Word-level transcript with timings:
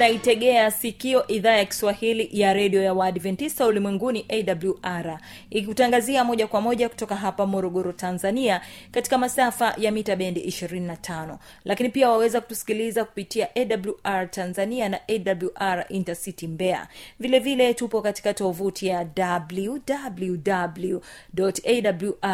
unaitegea 0.00 0.70
sikio 0.70 1.26
idhaa 1.26 1.56
ya 1.56 1.64
kiswahili 1.64 2.28
ya 2.32 2.52
redio 2.52 2.82
ya 2.82 2.94
waadventista 2.94 3.66
ulimwenguni 3.66 4.26
awr 4.28 5.18
ikikutangazia 5.50 6.24
moja 6.24 6.46
kwa 6.46 6.60
moja 6.60 6.88
kutoka 6.88 7.16
hapa 7.16 7.46
morogoro 7.46 7.92
tanzania 7.92 8.60
katika 8.90 9.18
masafa 9.18 9.74
ya 9.78 9.92
mita 9.92 10.16
bendi 10.16 10.40
25 10.40 11.36
lakini 11.64 11.88
pia 11.88 12.10
waweza 12.10 12.40
kutusikiliza 12.40 13.04
kupitia 13.04 13.48
awr 13.56 14.30
tanzania 14.30 14.88
na 14.88 15.00
awr 15.08 15.84
intercity 15.88 16.46
mbea 16.46 16.88
vilevile 17.18 17.54
vile 17.56 17.74
tupo 17.74 18.02
katika 18.02 18.34
tovuti 18.34 18.86
ya 18.86 19.06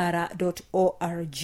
www.awr.org 0.05 1.37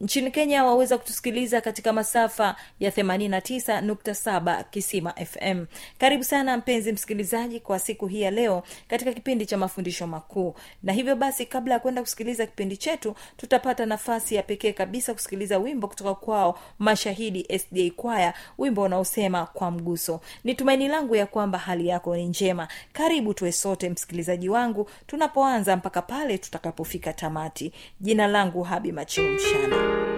nchini 0.00 0.30
kenya 0.30 0.64
waweza 0.64 0.98
kutusikiliza 0.98 1.60
katika 1.60 1.92
masafa 1.92 2.56
ya 2.80 2.90
89.7 2.90 4.64
kisima 4.70 5.12
fm 5.12 5.65
karibu 5.98 6.24
sana 6.24 6.56
mpenzi 6.56 6.92
msikilizaji 6.92 7.60
kwa 7.60 7.78
siku 7.78 8.06
hii 8.06 8.20
ya 8.20 8.30
leo 8.30 8.62
katika 8.88 9.12
kipindi 9.12 9.46
cha 9.46 9.56
mafundisho 9.58 10.06
makuu. 10.06 10.54
Na 10.82 10.92
hivyo 10.92 11.16
basi 11.16 11.46
kabla 11.46 11.74
ya 11.74 11.80
kwenda 11.80 12.02
kusikiliza 12.02 12.46
kipindi 12.46 12.76
chetu 12.76 13.14
tutapata 13.36 13.86
nafasi 13.86 14.34
ya 14.34 14.42
pekee 14.42 14.72
kabisa 14.72 15.14
kusikiliza 15.14 15.58
wimbo 15.58 15.88
kutoka 15.88 16.14
kwao 16.14 16.58
mashahidi 16.78 17.58
sda 17.58 17.90
kwaya 17.96 18.34
wimbo 18.58 18.82
unaosema 18.82 19.46
kwa 19.46 19.70
mguso. 19.70 20.20
Ni 20.44 20.54
tumaini 20.54 20.88
langu 20.88 21.16
ya 21.16 21.26
kwamba 21.26 21.58
hali 21.58 21.88
yako 21.88 22.16
ni 22.16 22.26
njema. 22.28 22.68
Karibu 22.92 23.34
tuwe 23.34 23.52
sote 23.52 23.88
msikilizaji 23.90 24.48
wangu 24.48 24.90
tunapoanza 25.06 25.76
mpaka 25.76 26.02
pale 26.02 26.38
tutakapofika 26.38 27.12
tamati. 27.12 27.72
Jina 28.00 28.26
langu 28.26 28.62
habi 28.62 28.92
machimu 28.92 29.28
mshana 29.32 30.15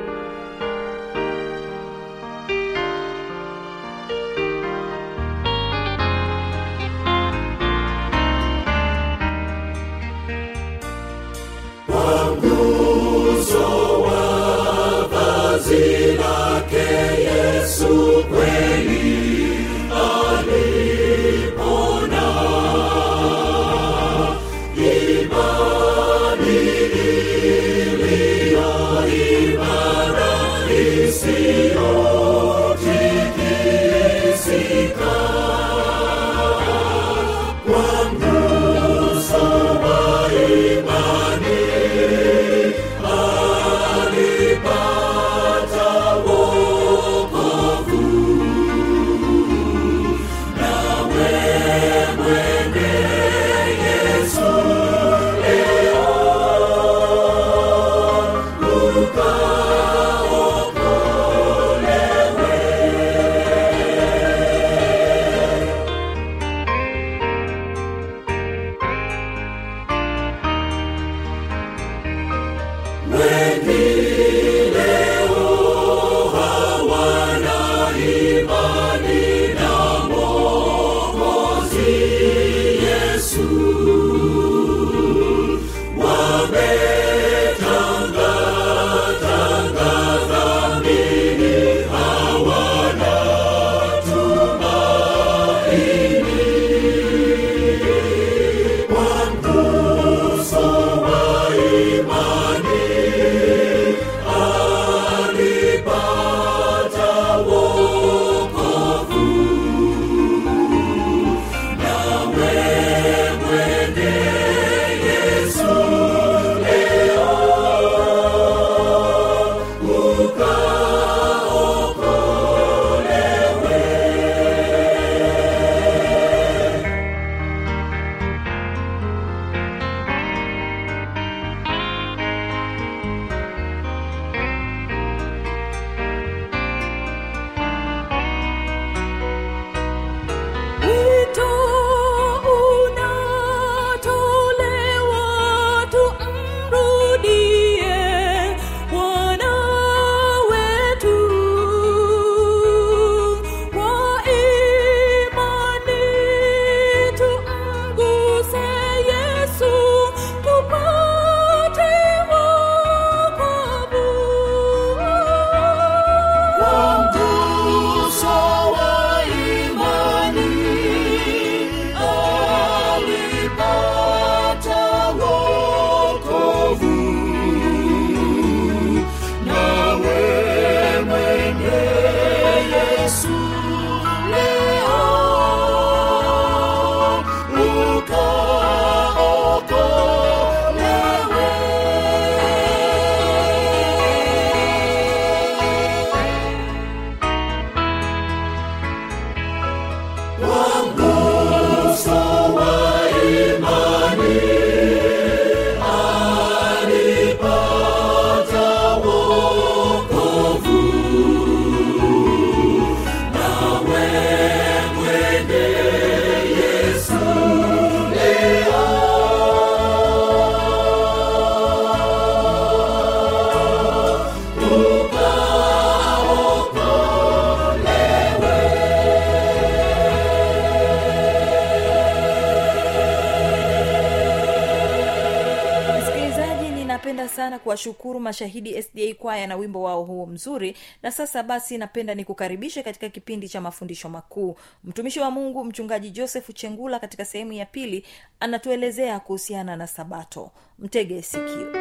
kuwashukuru 237.68 238.20
mashahidi 238.20 238.82
sda 238.82 239.14
kwaya 239.18 239.46
na 239.46 239.56
wimbo 239.56 239.82
wao 239.82 240.04
huo 240.04 240.26
mzuri. 240.26 240.76
Na 241.02 241.10
sasa 241.10 241.42
basi 241.42 241.78
napenda 241.78 242.14
nikukaribishe 242.14 242.82
katika 242.82 243.08
kipindi 243.08 243.48
cha 243.48 243.60
mafundisho 243.60 244.08
makuu. 244.08 244.56
Mtumishi 244.84 245.20
wa 245.20 245.30
mungu 245.30 245.64
mchungaji 245.64 246.10
joseph 246.10 246.54
chengula 246.54 246.98
katika 246.98 247.24
sehemu 247.24 247.52
ya 247.52 247.66
pili 247.66 248.06
anatuelezea 248.40 249.20
kuhusiana 249.20 249.76
na 249.76 249.86
sabato. 249.86 250.50
Mtege 250.78 251.22
sikio. 251.22 251.72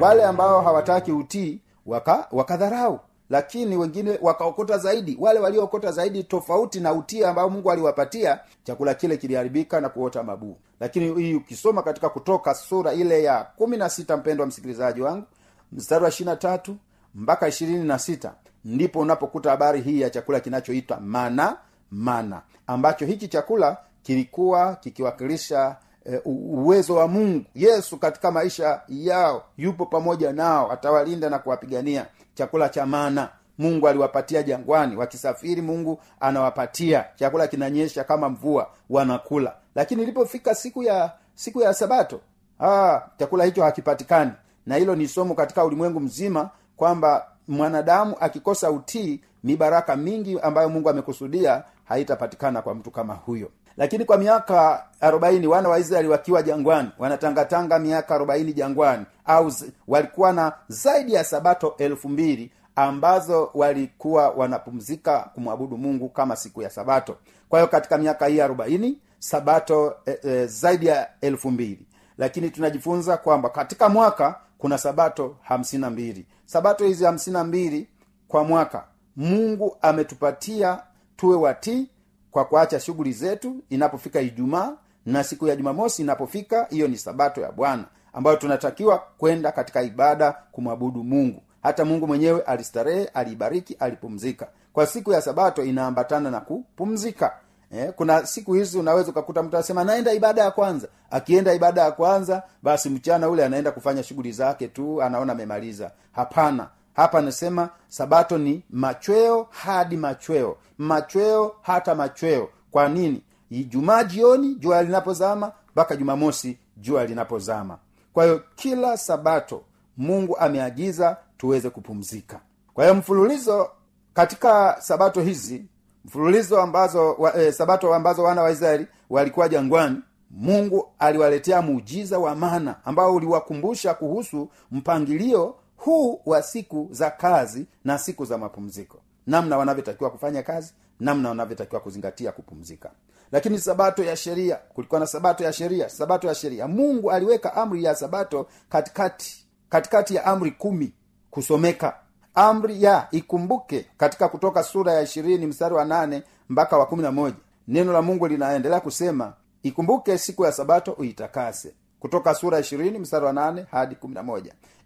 Wale 0.00 0.24
ambao 0.24 0.60
hawataki 0.62 1.12
utii 1.12 1.60
waka 1.86 2.28
wakadharau 2.32 3.00
lakini 3.30 3.76
wengine 3.76 4.18
wakaokota 4.22 4.78
zaidi 4.78 5.16
wale 5.20 5.40
waliookota 5.40 5.92
zaidi 5.92 6.24
tofauti 6.24 6.80
na 6.80 6.92
utia 6.92 7.28
ambao 7.28 7.50
mungu 7.50 7.70
aliwapatia 7.70 8.40
chakula 8.64 8.94
kile 8.94 9.16
kiliharibika 9.16 9.80
na 9.80 9.88
kuota 9.88 10.22
mabuu. 10.22 10.56
Lakini 10.80 11.14
hii 11.22 11.34
ukisoma 11.34 11.82
katika 11.82 12.08
kutoka 12.08 12.54
sura 12.54 12.92
ile 12.92 13.22
ya 13.22 13.44
kumi 13.56 13.76
na 13.76 13.88
sita 13.90 14.16
mpendo 14.16 14.42
wa 14.42 14.46
msikilizaji 14.48 15.00
wangu 15.00 15.24
mstari 15.72 16.02
wa 16.04 16.08
ishiri 16.10 16.30
na 16.30 16.36
tatu 16.36 16.76
mpaka 17.14 17.48
ishirini 17.48 17.84
na 17.84 17.98
sita 17.98 18.34
ndipo 18.64 19.00
unapokuta 19.00 19.50
habari 19.50 19.80
hii 19.80 20.00
ya 20.00 20.10
chakula 20.10 20.40
kinachoitwa 20.40 21.00
mana 21.00 21.56
mana 21.90 22.42
ambacho 22.66 23.06
hiki 23.06 23.28
chakula 23.28 23.76
kilikuwa 24.02 24.74
kikiwakilisha 24.76 25.76
e, 26.12 26.20
uwezo 26.24 26.94
wa 26.94 27.08
mungu. 27.08 27.44
Yesu 27.54 27.96
katika 27.96 28.30
maisha 28.30 28.80
yao 28.88 29.44
yupo 29.56 29.86
pamoja 29.86 30.32
nao 30.32 30.72
atawalinda 30.72 31.30
na 31.30 31.38
kuwapigania 31.38 32.06
chakula 32.34 32.68
cha 32.68 32.86
mana 32.86 33.28
mungu 33.58 33.88
aliwapatia 33.88 34.42
jangwani. 34.42 34.96
Wakisafiri 34.96 35.62
mungu 35.62 36.00
anawapatia. 36.20 37.04
Chakula 37.14 37.46
kinanyesha 37.48 38.04
kama 38.04 38.28
mvua 38.28 38.70
wanakula. 38.90 39.56
Lakini 39.74 40.02
ilipofika 40.02 40.54
siku 40.54 40.82
ya 40.82 41.12
siku 41.34 41.60
ya 41.60 41.74
sabato 41.74 42.20
ah, 42.60 43.00
chakula 43.18 43.44
hicho 43.44 43.62
hakipatikani. 43.64 44.30
Na 44.66 44.76
hilo 44.76 44.94
ni 44.96 45.08
somo 45.08 45.34
katika 45.34 45.64
ulimwengu 45.64 46.00
mzima 46.00 46.50
kwamba 46.76 47.26
mwanadamu 47.48 48.16
akikosa 48.20 48.70
utii 48.70 49.20
mibaraka 49.44 49.96
mingi 49.96 50.40
ambayo 50.40 50.68
mungu 50.68 50.88
amekusudia 50.90 51.62
haitapatikana 51.84 52.62
kwa 52.62 52.74
mtu 52.74 52.90
kama 52.90 53.14
huyo 53.14 53.50
lakini 53.76 54.04
kwa 54.04 54.18
miaka 54.18 54.84
arobaini 55.00 55.46
wana 55.46 55.68
wa 55.68 55.78
israeli 55.78 56.08
wakiwa 56.08 56.42
jangwani 56.42 56.88
wanatangatanga 56.98 57.78
miaka 57.78 58.14
arobaini 58.14 58.52
jangwani 58.52 59.04
au 59.24 59.52
walikuwa 59.88 60.32
na 60.32 60.52
zaidi 60.68 61.12
ya 61.14 61.24
sabato 61.24 61.74
elfu 61.78 62.08
mbili 62.08 62.50
ambazo 62.76 63.50
walikuwa 63.54 64.30
wanapumzika 64.30 65.30
kumwabudu 65.34 65.76
mungu 65.78 66.08
kama 66.08 66.36
siku 66.36 66.62
ya 66.62 66.70
sabato. 66.70 67.16
Kwa 67.48 67.58
hiyo 67.58 67.68
katika 67.70 67.98
miaka 67.98 68.26
hii 68.26 68.40
arobaini 68.40 68.98
sabato 69.18 69.94
e, 70.06 70.18
e, 70.24 70.46
zaidi 70.46 70.86
ya 70.86 71.08
elfu 71.20 71.50
mbili. 71.50 71.86
Lakini 72.18 72.50
tunajifunza 72.50 73.16
kwamba 73.16 73.48
katika 73.48 73.88
mwaka 73.88 74.40
kuna 74.58 74.78
sabato 74.78 75.36
hamsina 75.42 75.90
mbili. 75.90 76.26
Sabato 76.46 76.84
hizi 76.86 77.04
hamsina 77.04 77.44
mbili 77.44 77.88
kwa 78.28 78.44
mwaka 78.44 78.84
mungu 79.16 79.76
ametupatia 79.82 80.78
tuwe 81.16 81.36
watii 81.36 81.88
kwa 82.34 82.44
kuacha 82.44 82.80
shughuli 82.80 83.12
zetu 83.12 83.56
inapofika 83.70 84.20
ijumaa 84.20 84.72
na 85.06 85.24
siku 85.24 85.48
ya 85.48 85.56
jumamosi 85.56 86.02
inapofika 86.02 86.66
hiyo 86.70 86.88
ni 86.88 86.96
sabato 86.98 87.40
ya 87.40 87.52
bwana 87.52 87.84
ambayo 88.12 88.36
tunatakiwa 88.36 88.98
kwenda 89.18 89.52
katika 89.52 89.82
ibada 89.82 90.32
kumwabudu 90.52 91.04
mungu. 91.04 91.42
Hata 91.62 91.84
mungu 91.84 92.06
mwenyewe 92.06 92.40
alistarehe 92.40 93.04
aliibariki 93.04 93.74
alipumzika. 93.74 94.48
Kwa 94.72 94.86
siku 94.86 95.12
ya 95.12 95.20
sabato 95.22 95.64
inaambatana 95.64 96.30
na 96.30 96.40
kupumzika. 96.40 97.32
Eh, 97.72 97.92
kuna 97.96 98.26
siku 98.26 98.52
hizi 98.54 98.78
unaweza 98.78 99.10
ukakuta 99.10 99.42
mtu 99.42 99.56
anasema 99.56 99.84
naenda 99.84 100.12
ibada 100.12 100.42
ya 100.42 100.50
kwanza. 100.50 100.88
Akienda 101.10 101.54
ibada 101.54 101.82
ya 101.82 101.92
kwanza 101.92 102.42
basi 102.62 102.90
mchana 102.90 103.28
ule 103.28 103.44
anaenda 103.44 103.70
kufanya 103.70 104.02
shughuli 104.02 104.32
zake 104.32 104.68
tu 104.68 105.02
anaona 105.02 105.32
amemaliza. 105.32 105.90
Hapana 106.12 106.68
hapa 106.94 107.18
anasema 107.18 107.68
sabato 107.88 108.38
ni 108.38 108.62
machweo 108.70 109.46
hadi 109.50 109.96
machweo. 109.96 110.56
Machweo 110.78 111.54
hata 111.62 111.94
machweo. 111.94 112.48
Kwa 112.70 112.88
nini? 112.88 113.22
Ijumaa 113.50 114.04
jioni 114.04 114.54
jua 114.54 114.82
linapozama 114.82 115.52
mpaka 115.72 115.96
jumamosi 115.96 116.58
jua 116.76 117.04
linapozama. 117.06 117.78
Kwa 118.12 118.24
hiyo 118.24 118.42
kila 118.54 118.96
sabato 118.96 119.62
mungu 119.96 120.36
ameagiza 120.38 121.16
tuweze 121.36 121.70
kupumzika. 121.70 122.40
Kwa 122.74 122.84
hiyo 122.84 122.94
mfululizo 122.96 123.70
katika 124.14 124.76
sabato 124.80 125.20
hizi 125.20 125.64
mfululizo 126.04 126.62
ambazo 126.62 127.12
wa, 127.14 127.36
e, 127.36 127.52
sabato 127.52 127.94
ambazo 127.94 128.22
wana 128.22 128.42
wa 128.42 128.50
israeli 128.50 128.86
walikuwa 129.10 129.48
jangwani 129.48 129.96
mungu 130.30 130.88
aliwaletea 130.98 131.62
muujiza 131.62 132.18
wa 132.18 132.34
mana 132.34 132.76
ambao 132.84 133.14
uliwakumbusha 133.14 133.94
kuhusu 133.94 134.48
mpangilio 134.70 135.54
huu 135.76 136.20
wa 136.26 136.42
siku 136.42 136.88
za 136.90 137.10
kazi 137.10 137.66
na 137.84 137.98
siku 137.98 138.24
za 138.24 138.38
mapumziko. 138.38 139.00
Namna 139.26 139.56
wanavyotakiwa 139.58 140.10
kufanya 140.10 140.42
kazi 140.42 140.72
namna 141.00 141.28
wanavyotakiwa 141.28 141.80
kuzingatia 141.80 142.32
kupumzika. 142.32 142.90
Lakini 143.32 143.58
sabato 143.58 144.04
ya 144.04 144.16
sheria 144.16 144.56
kulikuwa 144.56 145.00
na 145.00 145.06
sabato 145.06 145.44
ya 145.44 145.52
sheria 145.52 145.88
sabato 145.88 146.26
ya 146.28 146.34
sheria. 146.34 146.68
Mungu 146.68 147.10
aliweka 147.10 147.54
amri 147.54 147.84
ya 147.84 147.94
sabato 147.94 148.46
katikati 148.68 149.46
katikati 149.68 150.14
ya 150.14 150.24
amri 150.24 150.50
kumi 150.50 150.92
kusomeka. 151.30 151.96
Amri 152.34 152.82
ya 152.82 153.08
ikumbuke 153.10 153.86
katika 153.96 154.28
kutoka 154.28 154.62
sura 154.62 154.92
ya 154.92 155.02
ishirini 155.02 155.46
mstari 155.46 155.74
wa 155.74 155.84
nane 155.84 156.22
mpaka 156.48 156.78
wa 156.78 156.86
kumi 156.86 157.02
na 157.02 157.12
moja. 157.12 157.36
Neno 157.68 157.92
la 157.92 158.02
mungu 158.02 158.26
linaendelea 158.26 158.80
kusema 158.80 159.32
ikumbuke 159.62 160.18
siku 160.18 160.44
ya 160.44 160.52
sabato 160.52 160.92
uitakase 160.92 161.74
kutoka 162.04 162.34
sura 162.34 162.62
mstari 162.98 163.24
wa 163.24 163.56
hadi 163.70 163.96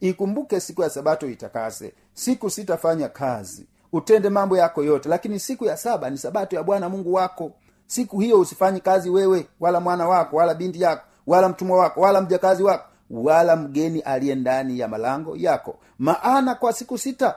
ikumbuke 0.00 0.60
siku 0.60 0.82
ya 0.82 0.90
sabato 0.90 1.28
itakase. 1.28 1.92
Siku 2.14 2.50
sitafanya 2.50 3.08
kazi. 3.08 3.66
Utende 3.92 4.28
mambo 4.28 4.56
yako 4.56 4.82
yote. 4.84 5.08
Lakini 5.08 5.40
siku 5.40 5.64
ya 5.64 5.76
saba 5.76 6.10
ni 6.10 6.18
sabato 6.18 6.56
ya 6.56 6.62
bwana 6.62 6.88
mungu 6.88 7.12
wako. 7.12 7.52
Siku 7.86 8.20
hiyo 8.20 8.40
usifanyi 8.40 8.80
kazi 8.80 9.10
wewe 9.10 9.46
wala 9.60 9.80
mwana 9.80 10.08
wako 10.08 10.36
wala 10.36 10.54
binti 10.54 10.80
yako 10.80 11.02
wala 11.26 11.48
mtumwa 11.48 11.78
wako 11.78 12.00
wala 12.00 12.20
mjakazi 12.20 12.62
wako 12.62 12.84
wala 13.10 13.56
mgeni 13.56 14.00
aliye 14.00 14.34
ndani 14.34 14.78
ya 14.78 14.88
malango 14.88 15.36
yako. 15.36 15.78
Maana 15.98 16.54
kwa 16.54 16.72
siku 16.72 16.98
sita 16.98 17.34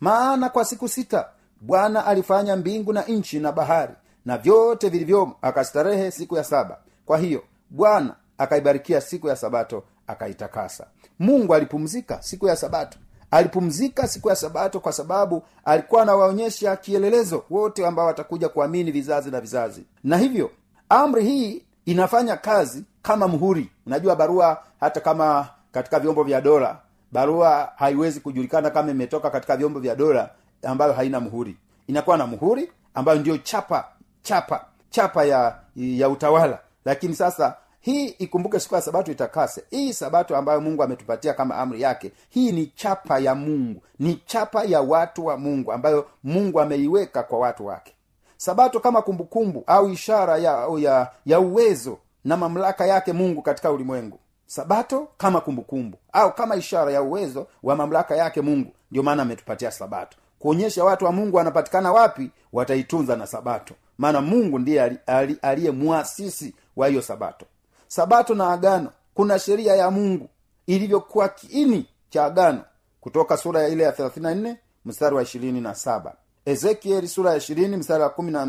maana 0.00 0.48
kwa 0.48 0.64
siku 0.64 0.88
sita 0.88 1.28
bwana 1.60 2.06
alifanya 2.06 2.56
mbingu 2.56 2.92
na 2.92 3.02
nchi 3.02 3.40
na 3.40 3.52
bahari 3.52 3.94
na 4.24 4.38
vyote 4.38 4.88
vilivyomo 4.88 5.36
akastarehe 5.42 6.10
siku 6.10 6.36
ya 6.36 6.44
saba. 6.44 6.78
Kwa 7.06 7.18
hiyo 7.18 7.42
bwana 7.70 8.14
akaibarikia 8.38 9.00
siku 9.00 9.28
ya 9.28 9.36
sabato 9.36 9.84
akaitakasa. 10.06 10.86
Mungu 11.18 11.54
alipumzika 11.54 12.22
siku 12.22 12.46
ya 12.48 12.56
sabato. 12.56 12.98
Alipumzika 13.30 14.08
siku 14.08 14.28
ya 14.28 14.36
sabato 14.36 14.80
kwa 14.80 14.92
sababu 14.92 15.42
alikuwa 15.64 16.02
anawaonyesha 16.02 16.76
kielelezo 16.76 17.44
wote 17.50 17.86
ambao 17.86 18.06
watakuja 18.06 18.48
kuamini 18.48 18.90
vizazi 18.92 19.30
na 19.30 19.40
vizazi. 19.40 19.84
Na 20.04 20.16
hivyo 20.16 20.50
amri 20.88 21.24
hii 21.24 21.64
inafanya 21.86 22.36
kazi 22.36 22.84
kama 23.02 23.28
mhuri 23.28 23.70
unajua 23.86 24.16
barua 24.16 24.62
hata 24.80 25.00
kama 25.00 25.48
katika 25.72 25.98
vyombo 26.00 26.22
vya 26.22 26.40
dola 26.40 26.78
barua 27.12 27.72
haiwezi 27.76 28.20
kujulikana 28.20 28.70
kama 28.70 28.90
imetoka 28.90 29.30
katika 29.30 29.56
vyombo 29.56 29.80
vya 29.80 29.94
dola 29.94 30.30
ambayo 30.62 30.92
haina 30.92 31.20
mhuri 31.20 31.56
inakuwa 31.86 32.16
na 32.16 32.26
mhuri 32.26 32.72
ambayo 32.94 33.18
ndiyo 33.18 33.38
chapa 33.38 33.88
chapa 34.22 34.64
chapa 34.90 35.24
ya 35.24 35.58
ya 35.76 36.08
utawala. 36.08 36.58
Lakini 36.84 37.14
sasa 37.14 37.56
hii 37.80 38.06
ikumbuke 38.06 38.60
siku 38.60 38.74
ya 38.74 38.80
sabato 38.80 39.12
itakase. 39.12 39.64
Hii 39.70 39.92
sabato 39.92 40.36
ambayo 40.36 40.60
mungu 40.60 40.82
ametupatia 40.82 41.34
kama 41.34 41.56
amri 41.56 41.80
yake 41.82 42.12
hii 42.28 42.52
ni 42.52 42.66
chapa 42.66 43.18
ya 43.18 43.34
mungu. 43.34 43.82
Ni 43.98 44.22
chapa 44.26 44.64
ya 44.64 44.80
watu 44.80 45.26
wa 45.26 45.36
mungu 45.36 45.72
ambayo 45.72 46.06
mungu 46.24 46.60
ameiweka 46.60 47.22
kwa 47.22 47.38
watu 47.38 47.66
wake. 47.66 47.92
Sabato 48.36 48.80
kama 48.80 49.02
kumbukumbu 49.02 49.64
au 49.66 49.88
ishara 49.90 50.38
ya, 50.38 50.66
ya 50.78 51.10
ya 51.26 51.40
uwezo 51.40 51.98
na 52.24 52.36
mamlaka 52.36 52.86
yake 52.86 53.12
mungu 53.12 53.42
katika 53.42 53.70
ulimwengu. 53.72 54.18
Sabato 54.46 55.08
kama 55.16 55.40
kumbukumbu 55.40 55.98
au 56.12 56.34
kama 56.34 56.56
ishara 56.56 56.92
ya 56.92 57.02
uwezo 57.02 57.46
wa 57.62 57.76
mamlaka 57.76 58.16
yake 58.16 58.40
mungu. 58.40 58.72
Ndio 58.90 59.02
maana 59.02 59.22
ametupatia 59.22 59.70
sabato. 59.70 60.16
Kuonyesha 60.38 60.84
watu 60.84 61.04
wa 61.04 61.12
mungu 61.12 61.36
wanapatikana 61.36 61.92
wapi 61.92 62.30
wataitunza 62.52 63.16
na 63.16 63.26
sabato. 63.26 63.74
Maana 63.98 64.20
mungu 64.20 64.58
ndiye 64.58 64.98
aliye 65.42 65.70
mwasisi 65.70 66.54
wa 66.76 66.88
hiyo 66.88 67.02
sabato 67.02 67.46
sabato 67.88 68.34
na 68.34 68.52
agano 68.52 68.92
kuna 69.14 69.38
sheria 69.38 69.74
ya 69.76 69.90
mungu 69.90 70.28
ilivyokuwa 70.66 71.28
kiini 71.28 71.86
cha 72.10 72.24
agano. 72.24 72.64
Kutoka 73.00 73.36
sura 73.36 73.62
ya 73.62 73.68
ile 73.68 73.84
ya 73.84 73.90
34 73.90 74.56
mstari 74.84 75.14
wa 75.16 75.22
ishirini 75.22 75.60
na 75.60 75.74
saba. 75.74 76.14
Ezekieli 76.44 77.08
sura 77.08 77.30
ya 77.30 77.36
ishirini 77.36 77.76
mstari 77.76 78.02
wa 78.02 78.10
kumi 78.10 78.30
na 78.30 78.40
wa 78.40 78.46